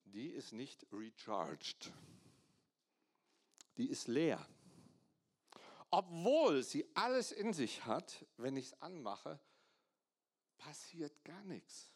[0.04, 1.92] die ist nicht recharged.
[3.76, 4.46] Die ist leer.
[5.90, 9.38] Obwohl sie alles in sich hat, wenn ich es anmache,
[10.56, 11.92] passiert gar nichts.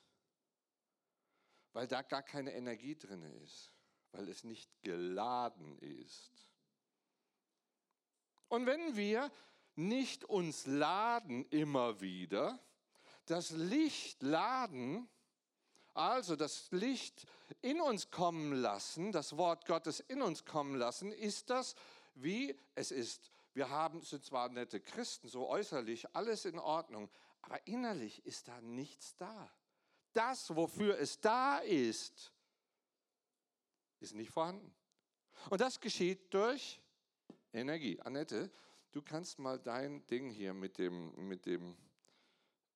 [1.72, 3.72] Weil da gar keine Energie drin ist,
[4.12, 6.50] weil es nicht geladen ist.
[8.48, 9.30] Und wenn wir
[9.74, 12.58] nicht uns laden immer wieder,
[13.26, 15.08] das Licht laden,
[15.96, 17.26] also das Licht
[17.62, 21.74] in uns kommen lassen, das Wort Gottes in uns kommen lassen, ist das
[22.16, 23.30] wie es ist.
[23.54, 27.08] Wir haben, sind zwar nette Christen, so äußerlich, alles in Ordnung,
[27.42, 29.50] aber innerlich ist da nichts da.
[30.12, 32.32] Das, wofür es da ist,
[34.00, 34.74] ist nicht vorhanden.
[35.50, 36.80] Und das geschieht durch
[37.52, 38.00] Energie.
[38.00, 38.50] Annette,
[38.92, 41.76] du kannst mal dein Ding hier mit dem, mit dem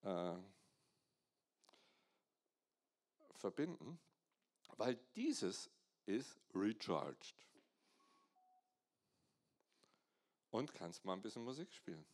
[0.02, 0.34] äh,
[3.40, 3.98] verbinden,
[4.76, 5.70] weil dieses
[6.06, 7.34] ist recharged.
[10.50, 12.04] Und kannst mal ein bisschen Musik spielen.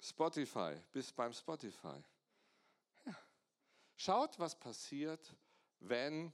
[0.00, 2.02] Spotify, bis beim Spotify.
[3.04, 3.16] Ja.
[3.96, 5.36] Schaut, was passiert,
[5.80, 6.32] wenn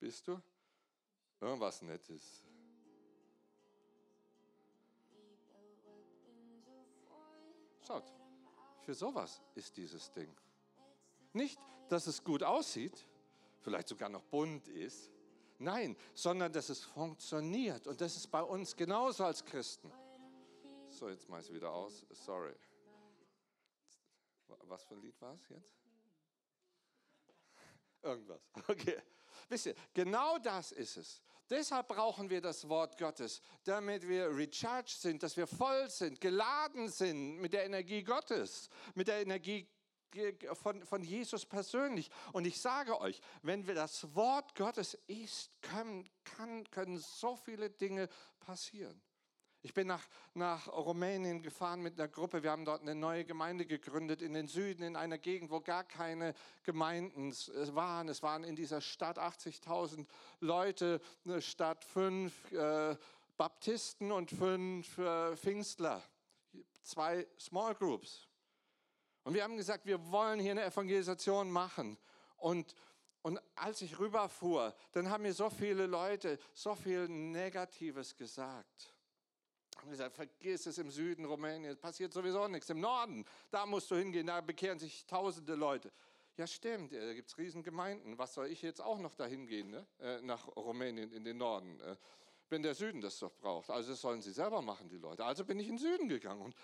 [0.00, 0.42] bist du
[1.40, 2.42] irgendwas Nettes.
[7.86, 8.04] Schaut,
[8.82, 10.34] für sowas ist dieses Ding.
[11.32, 13.06] Nicht, dass es gut aussieht,
[13.60, 15.10] vielleicht sogar noch bunt ist.
[15.58, 17.86] Nein, sondern dass es funktioniert.
[17.86, 19.92] Und das ist bei uns genauso als Christen.
[20.88, 22.04] So, jetzt mache ich es wieder aus.
[22.10, 22.54] Sorry.
[24.64, 25.72] Was für ein Lied war es jetzt?
[28.02, 28.40] Irgendwas.
[28.68, 29.00] Okay.
[29.48, 31.22] Wisst ihr, genau das ist es.
[31.50, 36.88] Deshalb brauchen wir das Wort Gottes, damit wir recharged sind, dass wir voll sind, geladen
[36.88, 39.68] sind mit der Energie Gottes, mit der Energie
[40.54, 42.10] von, von Jesus persönlich.
[42.32, 47.70] Und ich sage euch, wenn wir das Wort Gottes ist, können, kann, können so viele
[47.70, 48.08] Dinge
[48.40, 49.00] passieren.
[49.64, 50.02] Ich bin nach,
[50.34, 52.42] nach Rumänien gefahren mit einer Gruppe.
[52.42, 55.84] Wir haben dort eine neue Gemeinde gegründet in den Süden, in einer Gegend, wo gar
[55.84, 57.32] keine Gemeinden
[57.74, 58.08] waren.
[58.08, 60.04] Es waren in dieser Stadt 80.000
[60.40, 62.96] Leute, eine Stadt fünf äh,
[63.36, 66.02] Baptisten und fünf äh, Pfingstler,
[66.82, 68.26] zwei Small Groups.
[69.22, 71.96] Und wir haben gesagt, wir wollen hier eine Evangelisation machen.
[72.36, 72.74] Und,
[73.22, 78.91] und als ich rüberfuhr, dann haben mir so viele Leute so viel Negatives gesagt.
[79.78, 82.70] Haben gesagt, vergiss es im Süden Rumäniens, passiert sowieso nichts.
[82.70, 85.90] Im Norden, da musst du hingehen, da bekehren sich tausende Leute.
[86.36, 88.16] Ja, stimmt, da gibt es Riesengemeinden.
[88.16, 89.86] Was soll ich jetzt auch noch dahin gehen, ne?
[90.00, 91.96] Äh, nach Rumänien in den Norden, äh,
[92.48, 93.68] wenn der Süden das doch braucht?
[93.70, 95.24] Also das sollen sie selber machen, die Leute.
[95.24, 96.54] Also bin ich in den Süden gegangen und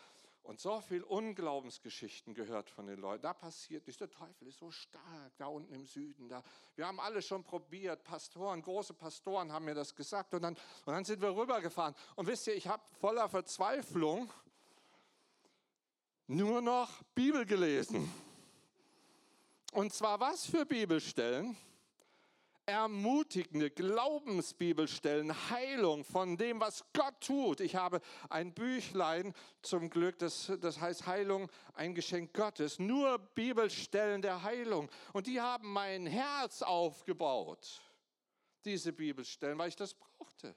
[0.48, 3.22] und so viel Unglaubensgeschichten gehört von den Leuten.
[3.22, 3.98] Da passiert nichts.
[3.98, 6.30] Der Teufel ist so stark da unten im Süden.
[6.30, 6.42] Da.
[6.74, 8.02] Wir haben alle schon probiert.
[8.02, 10.32] Pastoren, große Pastoren haben mir das gesagt.
[10.32, 10.54] Und dann,
[10.86, 11.94] und dann sind wir rübergefahren.
[12.16, 14.32] Und wisst ihr, ich habe voller Verzweiflung
[16.28, 18.10] nur noch Bibel gelesen.
[19.72, 21.58] Und zwar was für Bibelstellen?
[22.68, 27.60] Ermutigende Glaubensbibelstellen, Heilung von dem, was Gott tut.
[27.60, 32.78] Ich habe ein Büchlein zum Glück, das, das heißt Heilung, ein Geschenk Gottes.
[32.78, 34.90] Nur Bibelstellen der Heilung.
[35.14, 37.80] Und die haben mein Herz aufgebaut,
[38.66, 40.54] diese Bibelstellen, weil ich das brauchte.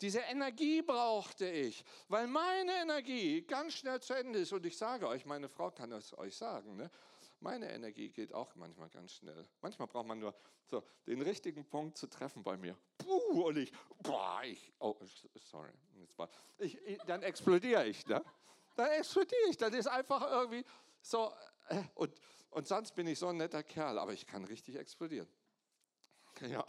[0.00, 4.52] Diese Energie brauchte ich, weil meine Energie ganz schnell zu Ende ist.
[4.52, 6.90] Und ich sage euch, meine Frau kann es euch sagen, ne?
[7.40, 9.48] Meine Energie geht auch manchmal ganz schnell.
[9.62, 10.34] Manchmal braucht man nur
[10.66, 12.76] so den richtigen Punkt zu treffen bei mir.
[12.98, 13.72] Puh, und ich,
[14.02, 14.94] boah, ich, oh,
[15.36, 15.72] sorry,
[16.58, 18.22] ich, ich, dann explodiere ich, ne?
[18.76, 20.64] Dann explodiere ich, dann ist einfach irgendwie
[21.00, 21.32] so,
[21.68, 22.12] äh, und,
[22.50, 25.28] und sonst bin ich so ein netter Kerl, aber ich kann richtig explodieren.
[26.40, 26.64] Ja.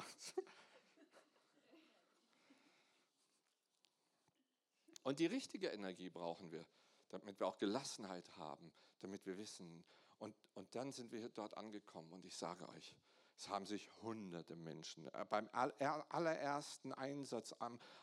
[5.04, 6.66] Und die richtige Energie brauchen wir,
[7.10, 9.84] damit wir auch Gelassenheit haben, damit wir wissen.
[10.22, 12.96] Und, und dann sind wir dort angekommen und ich sage euch,
[13.36, 15.08] es haben sich hunderte Menschen.
[15.08, 17.56] Äh, beim allerersten Einsatz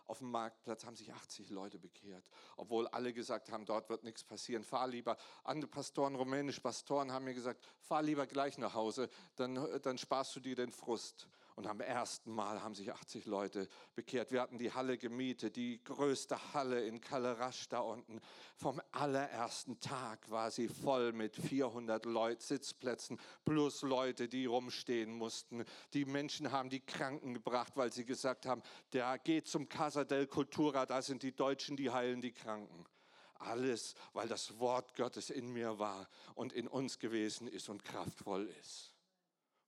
[0.06, 2.24] auf dem Marktplatz haben sich 80 Leute bekehrt,
[2.56, 4.64] obwohl alle gesagt haben, dort wird nichts passieren.
[4.64, 5.16] Fahr lieber.
[5.44, 10.34] Andere Pastoren, rumänische Pastoren haben mir gesagt, fahr lieber gleich nach Hause, dann, dann sparst
[10.34, 11.28] du dir den Frust.
[11.58, 13.66] Und am ersten Mal haben sich 80 Leute
[13.96, 14.30] bekehrt.
[14.30, 18.20] Wir hatten die Halle gemietet, die größte Halle in Kalerasch da unten.
[18.54, 25.64] Vom allerersten Tag war sie voll mit 400 Leut Sitzplätzen plus Leute, die rumstehen mussten.
[25.94, 30.28] Die Menschen haben die Kranken gebracht, weil sie gesagt haben, der geht zum Casa del
[30.28, 32.86] Cultura, da sind die Deutschen, die heilen die Kranken.
[33.34, 38.46] Alles, weil das Wort Gottes in mir war und in uns gewesen ist und kraftvoll
[38.60, 38.94] ist.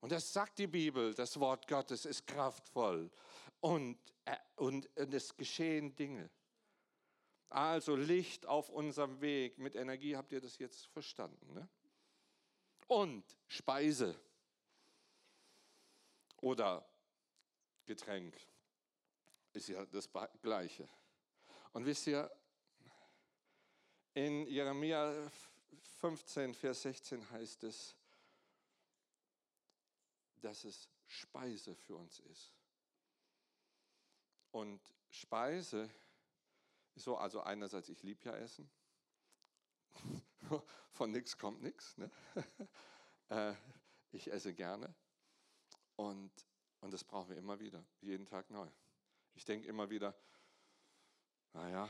[0.01, 3.11] Und das sagt die Bibel, das Wort Gottes ist kraftvoll
[3.61, 6.31] und, äh, und, und es geschehen Dinge.
[7.51, 11.53] Also Licht auf unserem Weg mit Energie, habt ihr das jetzt verstanden?
[11.53, 11.69] Ne?
[12.87, 14.19] Und Speise
[16.39, 16.89] oder
[17.87, 18.37] Getränk
[19.53, 20.09] ist ja das
[20.43, 20.89] Gleiche.
[21.73, 22.31] Und wisst ihr,
[24.15, 25.31] in Jeremia
[26.01, 27.97] 15, Vers 16 heißt es,
[30.41, 32.55] dass es Speise für uns ist.
[34.53, 35.89] Und Speise
[36.95, 38.71] ist so, also einerseits, ich liebe ja Essen.
[40.93, 41.97] Von nichts kommt nichts.
[41.97, 42.11] Ne?
[43.29, 43.55] Äh,
[44.11, 44.93] ich esse gerne.
[45.95, 46.33] Und,
[46.81, 48.69] und das brauchen wir immer wieder, jeden Tag neu.
[49.35, 50.19] Ich denke immer wieder,
[51.53, 51.89] naja,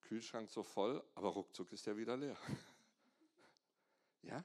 [0.00, 2.36] Kühlschrank so voll, aber ruckzuck ist er wieder leer.
[4.22, 4.42] ja?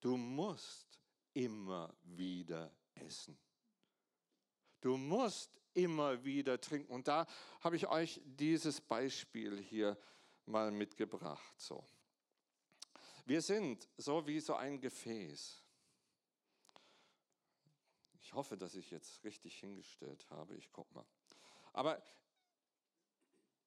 [0.00, 0.98] Du musst
[1.36, 3.38] immer wieder essen.
[4.80, 6.90] Du musst immer wieder trinken.
[6.90, 7.26] Und da
[7.60, 9.98] habe ich euch dieses Beispiel hier
[10.46, 11.60] mal mitgebracht.
[11.60, 11.86] So.
[13.26, 15.62] Wir sind so wie so ein Gefäß.
[18.22, 20.56] Ich hoffe, dass ich jetzt richtig hingestellt habe.
[20.56, 21.06] Ich gucke mal.
[21.74, 22.02] Aber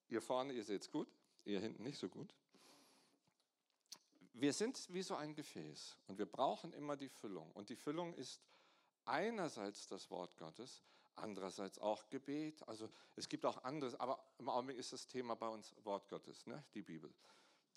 [0.08, 1.08] ihr vorne, ihr seht es gut,
[1.45, 2.34] ihr hinten nicht so gut
[4.33, 7.51] wir sind wie so ein Gefäß und wir brauchen immer die Füllung.
[7.53, 8.41] Und die Füllung ist
[9.05, 10.83] einerseits das Wort Gottes,
[11.15, 12.67] andererseits auch Gebet.
[12.67, 16.45] Also es gibt auch anderes, aber im Augenblick ist das Thema bei uns Wort Gottes,
[16.45, 16.63] ne?
[16.73, 17.13] die Bibel.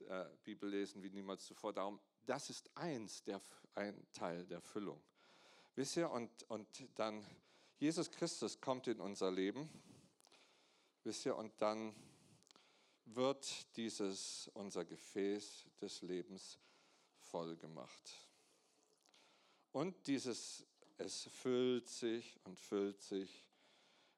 [0.09, 1.73] Äh, Bibel lesen wie niemals zuvor.
[1.73, 3.41] Darum, das ist eins, der,
[3.75, 5.03] ein Teil der Füllung.
[5.75, 7.25] Wisst ihr, und, und dann
[7.79, 9.69] Jesus Christus kommt in unser Leben.
[11.03, 11.95] Wisst ihr, und dann
[13.05, 16.59] wird dieses unser Gefäß des Lebens
[17.19, 18.15] voll gemacht.
[19.73, 20.67] Und dieses,
[20.99, 23.47] es füllt sich und füllt sich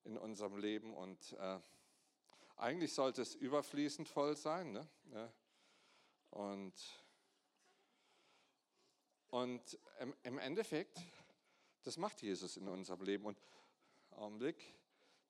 [0.04, 1.60] in unserem Leben und äh,
[2.56, 4.72] eigentlich sollte es überfließend voll sein.
[4.72, 5.32] Ne?
[6.30, 6.74] Und,
[9.28, 11.00] und im, im, Endeffekt,
[11.82, 13.24] das macht Jesus in unserem Leben.
[13.24, 13.40] Und
[14.10, 14.62] Augenblick,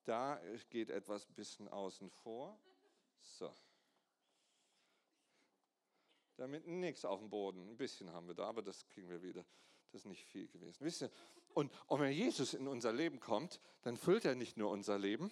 [0.04, 0.40] da
[0.70, 2.58] geht etwas ein bisschen außen vor.
[3.24, 3.54] So.
[6.36, 7.68] Damit nichts auf dem Boden.
[7.68, 9.44] Ein bisschen haben wir da, aber das kriegen wir wieder.
[9.92, 10.84] Das ist nicht viel gewesen.
[10.84, 11.10] Wisst ihr?
[11.54, 15.30] Und, und wenn Jesus in unser Leben kommt, dann füllt er nicht nur unser Leben,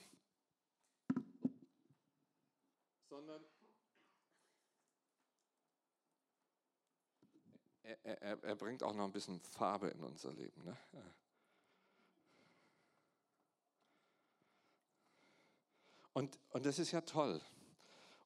[3.08, 3.44] sondern
[7.82, 10.62] er, er, er, bringt auch noch ein bisschen Farbe in unser Leben.
[10.64, 10.76] Ne?
[16.12, 17.40] Und, und das ist ja toll.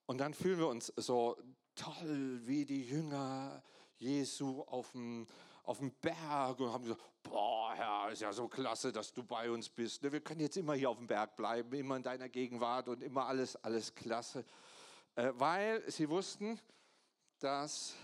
[0.07, 1.37] Und dann fühlen wir uns so
[1.75, 3.63] toll wie die Jünger
[3.97, 5.27] Jesu auf dem,
[5.65, 9.51] auf dem Berg und haben gesagt, boah, Herr, ist ja so klasse, dass du bei
[9.51, 10.03] uns bist.
[10.03, 13.03] Ne, wir können jetzt immer hier auf dem Berg bleiben, immer in deiner Gegenwart und
[13.03, 14.45] immer alles, alles klasse.
[15.17, 16.61] Äh, weil sie wussten,
[17.41, 17.95] dass,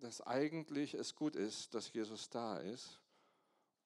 [0.00, 2.98] dass eigentlich es gut ist, dass Jesus da ist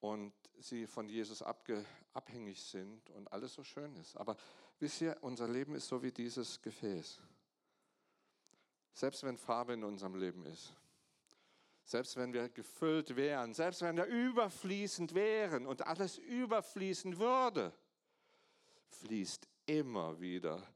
[0.01, 0.33] und
[0.65, 4.17] sie von Jesus abge, abhängig sind und alles so schön ist.
[4.17, 4.37] Aber
[4.79, 7.21] wisst ihr, unser Leben ist so wie dieses Gefäß.
[8.95, 10.75] Selbst wenn Farbe in unserem Leben ist,
[11.85, 17.73] selbst wenn wir gefüllt wären, selbst wenn wir überfließend wären und alles überfließen würde,
[18.87, 20.67] fließt immer wieder,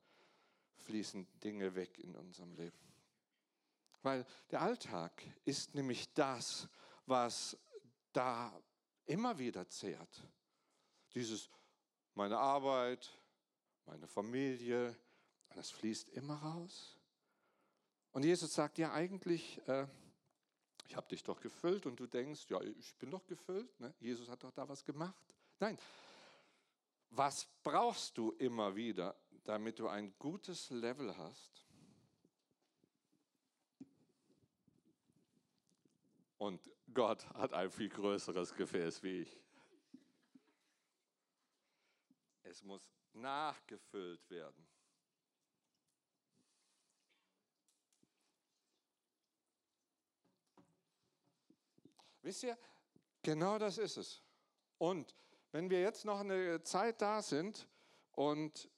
[0.76, 2.78] fließen Dinge weg in unserem Leben.
[4.02, 6.68] Weil der Alltag ist nämlich das,
[7.06, 7.56] was
[8.12, 8.52] da
[9.06, 10.22] immer wieder zehrt.
[11.14, 11.48] Dieses,
[12.14, 13.10] meine Arbeit,
[13.86, 14.96] meine Familie,
[15.54, 16.96] das fließt immer raus.
[18.12, 19.86] Und Jesus sagt ja eigentlich, äh,
[20.88, 23.80] Ich habe dich doch gefüllt und du denkst, ja, ich bin doch gefüllt.
[23.80, 23.92] Ne?
[23.98, 25.34] Jesus hat doch da was gemacht.
[25.58, 25.78] Nein,
[27.10, 31.65] was brauchst du immer wieder, damit du ein gutes Level hast?
[36.38, 39.40] Und Gott hat ein viel größeres Gefäß wie ich.
[42.42, 44.66] Es muss nachgefüllt werden.
[52.22, 52.58] Wisst ihr,
[53.22, 54.22] genau das ist es.
[54.78, 55.14] Und
[55.52, 57.68] wenn wir jetzt noch eine Zeit da sind
[58.12, 58.68] und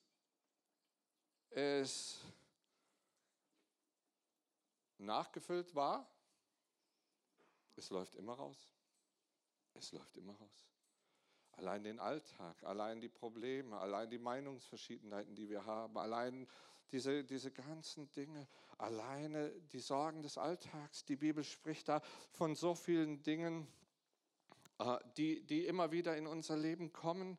[1.50, 2.20] es
[4.98, 6.06] nachgefüllt war,
[7.78, 8.74] es läuft immer raus.
[9.74, 10.68] Es läuft immer raus.
[11.52, 16.46] Allein den Alltag, allein die Probleme, allein die Meinungsverschiedenheiten, die wir haben, allein
[16.90, 18.46] diese, diese ganzen Dinge,
[18.78, 21.04] alleine die Sorgen des Alltags.
[21.04, 22.00] Die Bibel spricht da
[22.32, 23.66] von so vielen Dingen,
[24.78, 27.38] äh, die, die immer wieder in unser Leben kommen.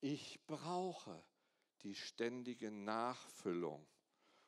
[0.00, 1.22] Ich brauche
[1.82, 3.86] die ständige Nachfüllung.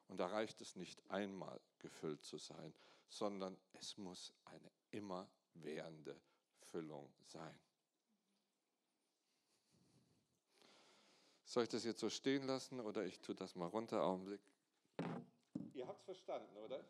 [0.08, 2.72] Und da reicht es nicht einmal gefüllt zu sein,
[3.08, 6.18] sondern es muss eine immerwährende
[6.60, 7.58] Füllung sein.
[11.44, 14.02] Soll ich das jetzt so stehen lassen oder ich tue das mal runter?
[14.02, 14.40] Augenblick.
[15.74, 16.82] Ihr habt es verstanden, oder?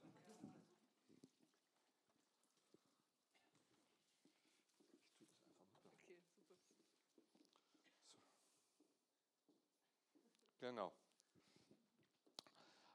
[10.60, 10.92] Genau.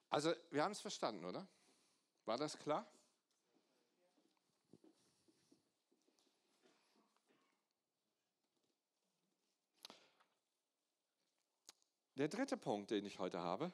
[0.10, 1.46] Also, wir haben es verstanden, oder?
[2.28, 2.86] War das klar?
[12.18, 13.72] Der dritte Punkt, den ich heute habe,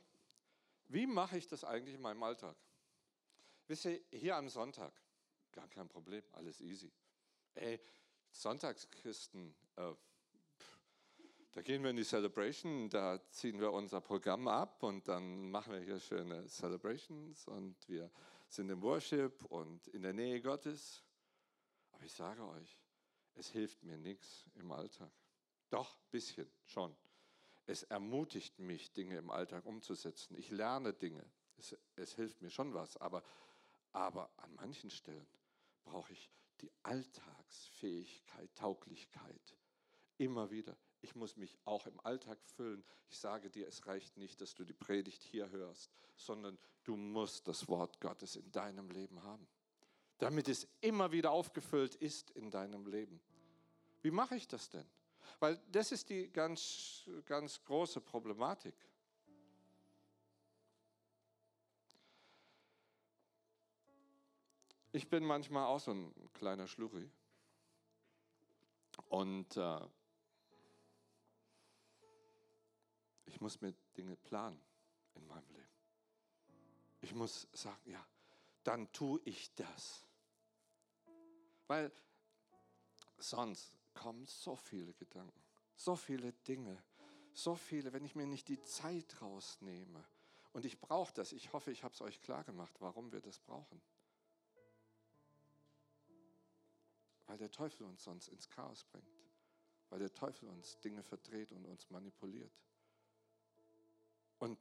[0.88, 2.56] wie mache ich das eigentlich in meinem Alltag?
[3.68, 4.94] Wisst ihr, hier am Sonntag,
[5.52, 6.92] gar kein Problem, alles easy.
[7.56, 7.80] Ey,
[8.30, 9.94] Sonntagskisten, äh,
[11.54, 15.74] da gehen wir in die Celebration, da ziehen wir unser Programm ab und dann machen
[15.74, 18.12] wir hier schöne Celebrations und wir
[18.54, 21.04] sind im Worship und in der Nähe Gottes.
[21.92, 22.80] Aber ich sage euch,
[23.36, 25.12] es hilft mir nichts im Alltag.
[25.70, 26.96] Doch, ein bisschen schon.
[27.66, 30.36] Es ermutigt mich, Dinge im Alltag umzusetzen.
[30.38, 31.26] Ich lerne Dinge.
[31.58, 32.98] Es, es hilft mir schon was.
[32.98, 33.24] Aber,
[33.92, 35.28] aber an manchen Stellen
[35.84, 36.30] brauche ich
[36.62, 39.58] die Alltagsfähigkeit, Tauglichkeit.
[40.18, 40.78] Immer wieder.
[41.04, 42.82] Ich muss mich auch im Alltag füllen.
[43.10, 47.46] Ich sage dir, es reicht nicht, dass du die Predigt hier hörst, sondern du musst
[47.50, 49.46] das Wort Gottes in deinem Leben haben,
[50.18, 53.20] damit es immer wieder aufgefüllt ist in deinem Leben.
[54.02, 54.86] Wie mache ich das denn?
[55.42, 58.76] Weil das ist die ganz, ganz große Problematik.
[64.94, 67.12] Ich bin manchmal auch so ein kleiner Schluri.
[69.10, 69.80] Und äh,
[73.34, 74.62] ich muss mir Dinge planen
[75.16, 75.68] in meinem Leben.
[77.02, 78.06] Ich muss sagen, ja,
[78.64, 80.06] dann tue ich das.
[81.66, 81.92] Weil
[83.18, 85.42] sonst kommen so viele Gedanken,
[85.76, 86.84] so viele Dinge,
[87.34, 90.06] so viele, wenn ich mir nicht die Zeit rausnehme.
[90.52, 91.32] Und ich brauche das.
[91.32, 93.82] Ich hoffe, ich habe es euch klar gemacht, warum wir das brauchen.
[97.26, 99.10] Weil der Teufel uns sonst ins Chaos bringt.
[99.90, 102.54] Weil der Teufel uns Dinge verdreht und uns manipuliert.
[104.44, 104.60] Und,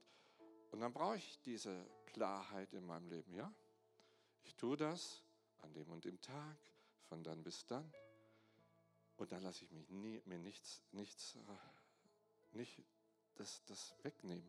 [0.70, 3.52] und dann brauche ich diese Klarheit in meinem Leben, ja?
[4.44, 5.24] Ich tue das
[5.58, 6.56] an dem und dem Tag,
[7.08, 7.92] von dann bis dann.
[9.16, 12.80] Und da lasse ich mich nie, mir nichts, nichts, äh, nicht
[13.34, 14.48] das, das wegnehmen,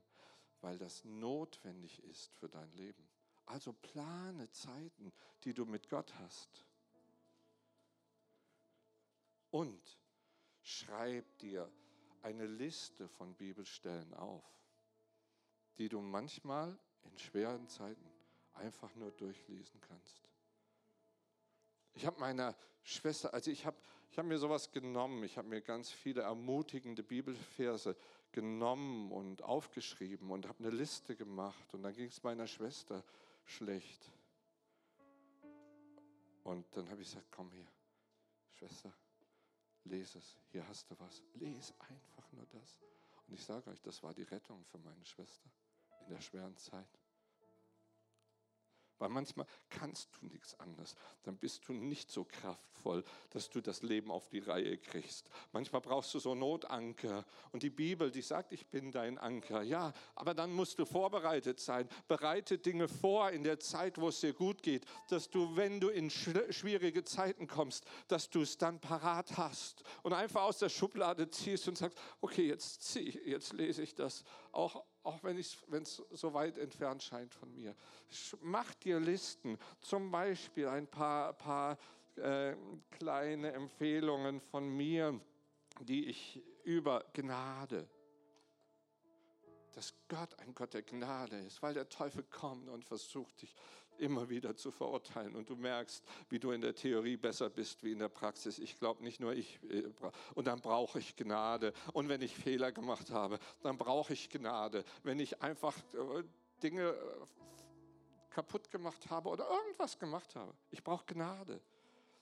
[0.61, 3.09] weil das notwendig ist für dein Leben.
[3.47, 5.11] Also plane Zeiten,
[5.45, 6.63] die du mit Gott hast.
[9.49, 9.97] Und
[10.61, 11.71] schreib dir
[12.21, 14.62] eine Liste von Bibelstellen auf,
[15.77, 18.11] die du manchmal in schweren Zeiten
[18.53, 20.21] einfach nur durchlesen kannst.
[21.93, 23.77] Ich habe meiner Schwester, also ich habe
[24.09, 27.95] ich hab mir sowas genommen, ich habe mir ganz viele ermutigende Bibelverse
[28.31, 33.03] genommen und aufgeschrieben und habe eine Liste gemacht und dann ging es meiner Schwester
[33.45, 34.11] schlecht.
[36.43, 37.67] Und dann habe ich gesagt, komm hier,
[38.51, 38.93] Schwester,
[39.85, 42.79] lese es, hier hast du was, lese einfach nur das.
[43.27, 45.49] Und ich sage euch, das war die Rettung für meine Schwester
[46.03, 46.87] in der schweren Zeit.
[49.03, 50.95] Weil manchmal kannst du nichts anderes.
[51.23, 55.29] Dann bist du nicht so kraftvoll, dass du das Leben auf die Reihe kriegst.
[55.51, 57.25] Manchmal brauchst du so Notanker.
[57.51, 59.61] Und die Bibel, die sagt, ich bin dein Anker.
[59.61, 61.89] Ja, aber dann musst du vorbereitet sein.
[62.07, 65.89] Bereite Dinge vor in der Zeit, wo es dir gut geht, dass du, wenn du
[65.89, 71.29] in schwierige Zeiten kommst, dass du es dann parat hast und einfach aus der Schublade
[71.29, 74.23] ziehst und sagst, okay, jetzt zieh, jetzt lese ich das,
[74.53, 77.75] auch, auch wenn es so weit entfernt scheint von mir.
[78.41, 81.77] Mach dir Listen, zum Beispiel ein paar, paar
[82.15, 82.55] äh,
[82.91, 85.19] kleine Empfehlungen von mir,
[85.81, 87.87] die ich über Gnade
[89.73, 93.55] dass Gott ein Gott der Gnade ist, weil der Teufel kommt und versucht dich
[93.97, 95.35] immer wieder zu verurteilen.
[95.35, 98.59] Und du merkst, wie du in der Theorie besser bist wie in der Praxis.
[98.59, 99.59] Ich glaube nicht nur ich.
[99.69, 99.83] Äh,
[100.35, 101.73] und dann brauche ich Gnade.
[101.93, 104.83] Und wenn ich Fehler gemacht habe, dann brauche ich Gnade.
[105.03, 106.23] Wenn ich einfach äh,
[106.61, 106.95] Dinge äh,
[108.29, 111.61] kaputt gemacht habe oder irgendwas gemacht habe, ich brauche Gnade.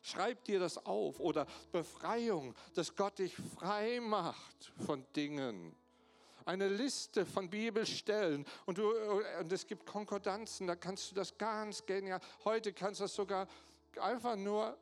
[0.03, 5.75] Schreib dir das auf oder Befreiung, dass Gott dich frei macht von Dingen,
[6.45, 8.91] eine Liste von Bibelstellen und, du,
[9.39, 12.19] und es gibt Konkordanzen, da kannst du das ganz genial.
[12.43, 13.47] Heute kannst du das sogar
[13.99, 14.77] einfach nur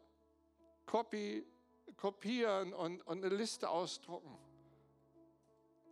[0.86, 1.46] copy,
[1.98, 4.38] kopieren und, und eine Liste ausdrucken.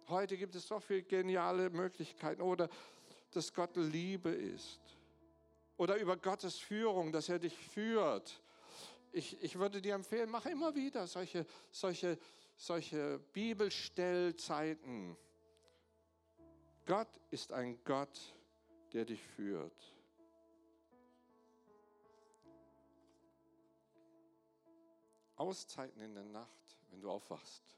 [0.10, 2.42] Heute gibt es so viele geniale Möglichkeiten.
[2.42, 2.70] Oder
[3.32, 4.80] dass Gott Liebe ist.
[5.78, 8.42] Oder über Gottes Führung, dass er dich führt.
[9.12, 12.18] Ich, ich würde dir empfehlen, mach immer wieder solche, solche,
[12.56, 15.16] solche Bibelstellzeiten.
[16.88, 18.34] Gott ist ein Gott,
[18.94, 19.94] der dich führt.
[25.36, 27.76] Auszeiten in der Nacht, wenn du aufwachst.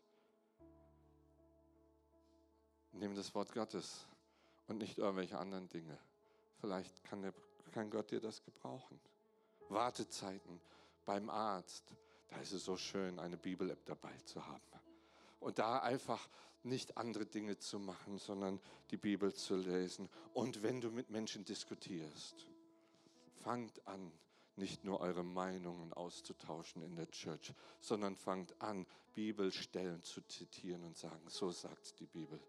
[2.91, 4.05] Nimm das Wort Gottes
[4.67, 5.97] und nicht irgendwelche anderen Dinge.
[6.61, 7.33] Vielleicht kann, der,
[7.71, 8.99] kann Gott dir das gebrauchen.
[9.69, 10.61] Wartezeiten
[11.05, 11.95] beim Arzt.
[12.27, 14.61] Da ist es so schön, eine Bibel-App dabei zu haben.
[15.39, 16.29] Und da einfach
[16.63, 18.59] nicht andere Dinge zu machen, sondern
[18.91, 20.09] die Bibel zu lesen.
[20.33, 22.47] Und wenn du mit Menschen diskutierst,
[23.43, 24.11] fangt an,
[24.55, 30.97] nicht nur eure Meinungen auszutauschen in der Church, sondern fangt an, Bibelstellen zu zitieren und
[30.97, 32.39] sagen, so sagt die Bibel.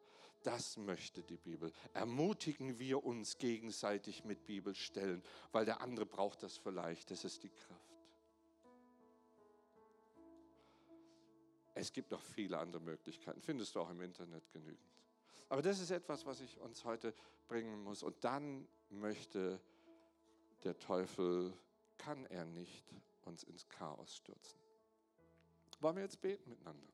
[0.43, 1.71] Das möchte die Bibel.
[1.93, 7.11] Ermutigen wir uns gegenseitig mit Bibelstellen, weil der andere braucht das vielleicht.
[7.11, 7.80] Das ist die Kraft.
[11.81, 14.87] Es gibt noch viele andere Möglichkeiten, findest du auch im Internet genügend.
[15.49, 17.15] Aber das ist etwas, was ich uns heute
[17.49, 18.03] bringen muss.
[18.03, 19.61] Und dann möchte
[20.63, 21.53] der Teufel,
[21.97, 22.85] kann er nicht
[23.23, 24.59] uns ins Chaos stürzen.
[25.81, 26.87] Wollen wir jetzt beten miteinander?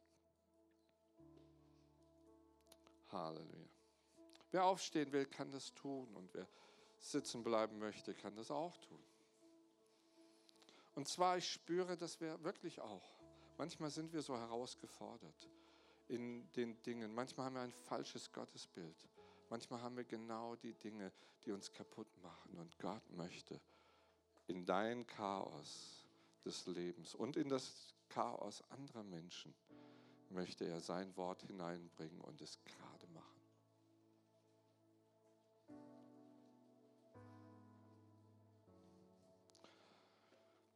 [3.10, 3.68] Halleluja.
[4.52, 6.14] Wer aufstehen will, kann das tun.
[6.14, 6.46] Und wer
[6.98, 9.02] sitzen bleiben möchte, kann das auch tun.
[10.94, 13.15] Und zwar, ich spüre, dass wir wirklich auch
[13.58, 15.48] Manchmal sind wir so herausgefordert
[16.08, 17.14] in den Dingen.
[17.14, 18.96] Manchmal haben wir ein falsches Gottesbild.
[19.48, 21.12] Manchmal haben wir genau die Dinge,
[21.44, 22.58] die uns kaputt machen.
[22.58, 23.60] Und Gott möchte
[24.46, 26.06] in dein Chaos
[26.44, 29.54] des Lebens und in das Chaos anderer Menschen,
[30.30, 33.24] möchte er sein Wort hineinbringen und es gerade machen.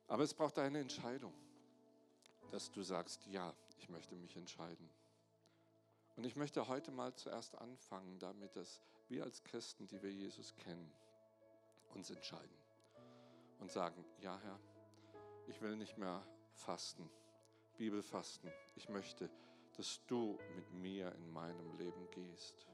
[0.08, 1.32] Aber es braucht eine Entscheidung
[2.50, 4.90] dass du sagst, ja, ich möchte mich entscheiden.
[6.16, 10.54] Und ich möchte heute mal zuerst anfangen, damit dass wir als Christen, die wir Jesus
[10.56, 10.92] kennen,
[11.94, 12.56] uns entscheiden
[13.58, 14.60] und sagen, ja Herr,
[15.46, 17.08] ich will nicht mehr fasten,
[17.76, 18.50] Bibelfasten.
[18.76, 19.30] Ich möchte,
[19.76, 22.66] dass du mit mir in meinem Leben gehst.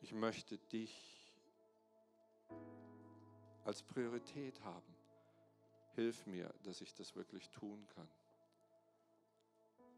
[0.00, 1.36] Ich möchte dich
[3.64, 4.96] als Priorität haben.
[5.94, 8.08] Hilf mir, dass ich das wirklich tun kann.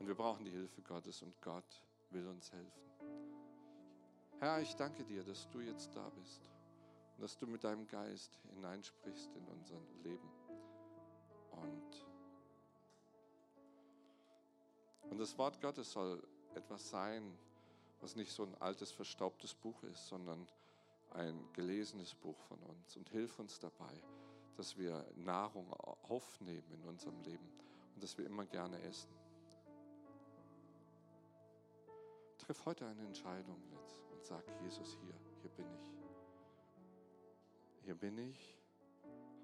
[0.05, 2.82] Und wir brauchen die Hilfe Gottes und Gott will uns helfen.
[4.38, 6.50] Herr, ich danke dir, dass du jetzt da bist
[7.16, 10.30] und dass du mit deinem Geist hineinsprichst in unser Leben.
[11.52, 12.07] Und,
[15.09, 16.22] und das Wort Gottes soll
[16.55, 17.38] etwas sein,
[18.02, 20.46] was nicht so ein altes, verstaubtes Buch ist, sondern
[21.14, 22.94] ein gelesenes Buch von uns.
[22.98, 24.02] Und hilf uns dabei,
[24.59, 27.50] dass wir Nahrung aufnehmen in unserem Leben
[27.94, 29.24] und dass wir immer gerne essen.
[32.45, 35.95] Triff heute eine Entscheidung jetzt und sag, Jesus, hier, hier bin ich.
[37.86, 38.55] Hier bin ich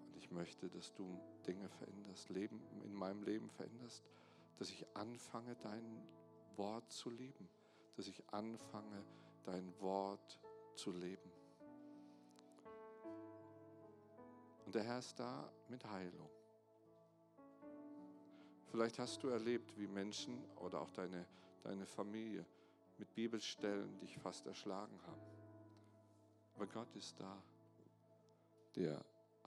[0.05, 4.05] und ich möchte, dass du Dinge veränderst, Leben in meinem Leben veränderst,
[4.59, 6.03] dass ich anfange, dein
[6.57, 7.48] Wort zu lieben,
[7.96, 9.03] dass ich anfange,
[9.44, 10.38] dein Wort
[10.74, 11.32] zu leben.
[14.66, 16.28] Und der Herr ist da mit Heilung.
[18.66, 21.26] Vielleicht hast du erlebt, wie Menschen oder auch deine,
[21.62, 22.44] deine Familie
[23.01, 25.22] mit Bibelstellen dich fast erschlagen haben.
[26.55, 27.42] Aber Gott ist da,
[28.76, 29.03] der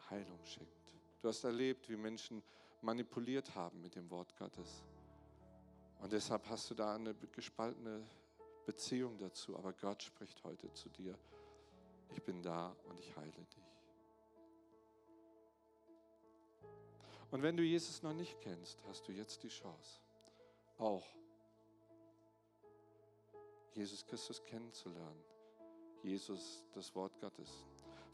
[0.10, 0.95] Heilung schenkt.
[1.22, 2.41] Du hast erlebt, wie Menschen
[2.82, 4.84] manipuliert haben mit dem Wort Gottes.
[5.99, 8.06] Und deshalb hast du da eine gespaltene
[8.66, 9.56] Beziehung dazu.
[9.56, 11.18] Aber Gott spricht heute zu dir.
[12.10, 13.72] Ich bin da und ich heile dich.
[17.30, 20.01] Und wenn du Jesus noch nicht kennst, hast du jetzt die Chance,
[20.78, 21.06] auch
[23.76, 25.24] Jesus Christus kennenzulernen.
[26.03, 27.65] Jesus, das Wort Gottes.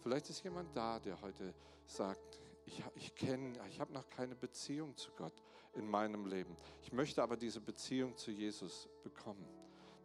[0.02, 1.54] Vielleicht ist jemand da, der heute
[1.86, 5.34] sagt, ich, ich kenne, ich habe noch keine Beziehung zu Gott
[5.74, 6.56] in meinem Leben.
[6.84, 9.46] Ich möchte aber diese Beziehung zu Jesus bekommen.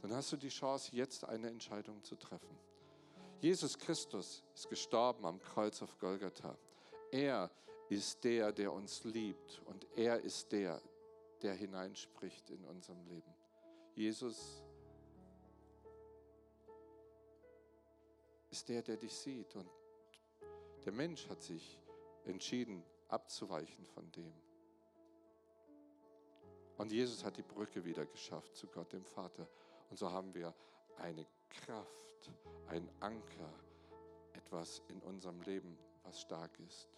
[0.02, 2.58] Dann hast du die Chance, jetzt eine Entscheidung zu treffen.
[3.40, 6.56] Jesus Christus ist gestorben am Kreuz auf Golgatha.
[7.10, 7.50] Er
[7.88, 10.80] ist der, der uns liebt und er ist der,
[11.42, 13.34] der hineinspricht in unserem Leben.
[13.94, 14.63] Jesus
[18.54, 19.68] ist der, der dich sieht und
[20.84, 21.76] der Mensch hat sich
[22.24, 24.32] entschieden, abzuweichen von dem.
[26.76, 29.48] Und Jesus hat die Brücke wieder geschafft zu Gott, dem Vater.
[29.90, 30.54] Und so haben wir
[30.98, 32.30] eine Kraft,
[32.68, 33.52] ein Anker,
[34.34, 36.88] etwas in unserem Leben, was stark ist.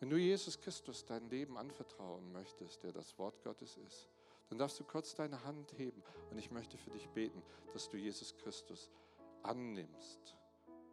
[0.00, 4.08] Wenn du Jesus Christus dein Leben anvertrauen möchtest, der das Wort Gottes ist,
[4.48, 7.42] dann darfst du kurz deine Hand heben und ich möchte für dich beten,
[7.74, 8.90] dass du Jesus Christus
[9.44, 10.36] annimmst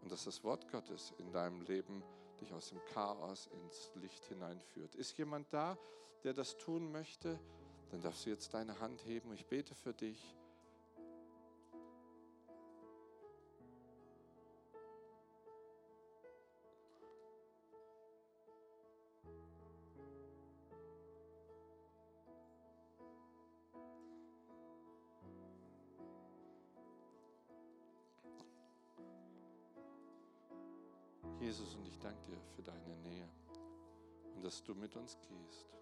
[0.01, 2.03] und dass das Wort Gottes in deinem Leben
[2.39, 4.95] dich aus dem Chaos ins Licht hineinführt.
[4.95, 5.77] Ist jemand da,
[6.23, 7.39] der das tun möchte?
[7.91, 9.33] Dann darfst du jetzt deine Hand heben.
[9.33, 10.35] Ich bete für dich.
[31.39, 33.29] Jesus, und ich danke dir für deine Nähe
[34.35, 35.73] und dass du mit uns gehst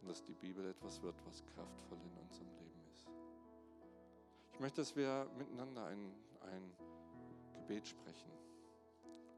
[0.00, 3.06] und dass die Bibel etwas wird, was kraftvoll in unserem Leben ist.
[4.52, 6.72] Ich möchte, dass wir miteinander ein, ein
[7.54, 8.32] Gebet sprechen.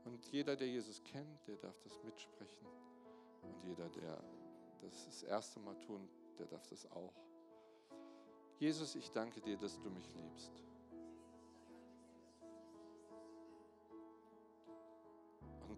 [0.05, 2.67] Und jeder, der Jesus kennt, der darf das mitsprechen.
[3.43, 4.23] Und jeder, der
[4.81, 7.15] das das erste Mal tun, der darf das auch.
[8.59, 10.68] Jesus, ich danke dir, dass du mich liebst.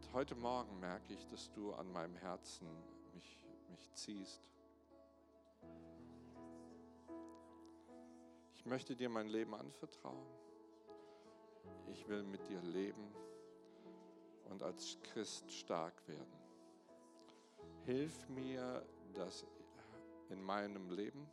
[0.01, 2.67] Und heute Morgen merke ich, dass du an meinem Herzen
[3.13, 4.41] mich, mich ziehst.
[8.57, 10.27] Ich möchte dir mein Leben anvertrauen.
[11.93, 13.15] Ich will mit dir leben
[14.49, 16.41] und als Christ stark werden.
[17.85, 18.85] Hilf mir,
[19.15, 19.47] dass
[20.31, 21.29] in meinem Leben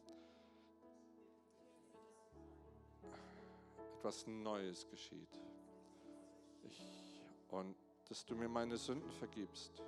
[3.96, 5.42] etwas Neues geschieht.
[6.64, 7.76] Ich, und
[8.10, 9.84] dass du mir meine Sünden vergibst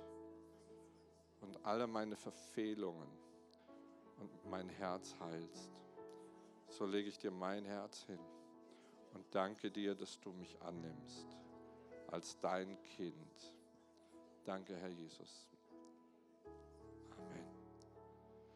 [1.40, 3.08] und alle meine Verfehlungen
[4.18, 5.70] und mein Herz heilst.
[6.68, 8.20] So lege ich dir mein Herz hin
[9.14, 11.26] und danke dir, dass du mich annimmst
[12.08, 13.54] als dein Kind.
[14.44, 15.48] Danke, Herr Jesus.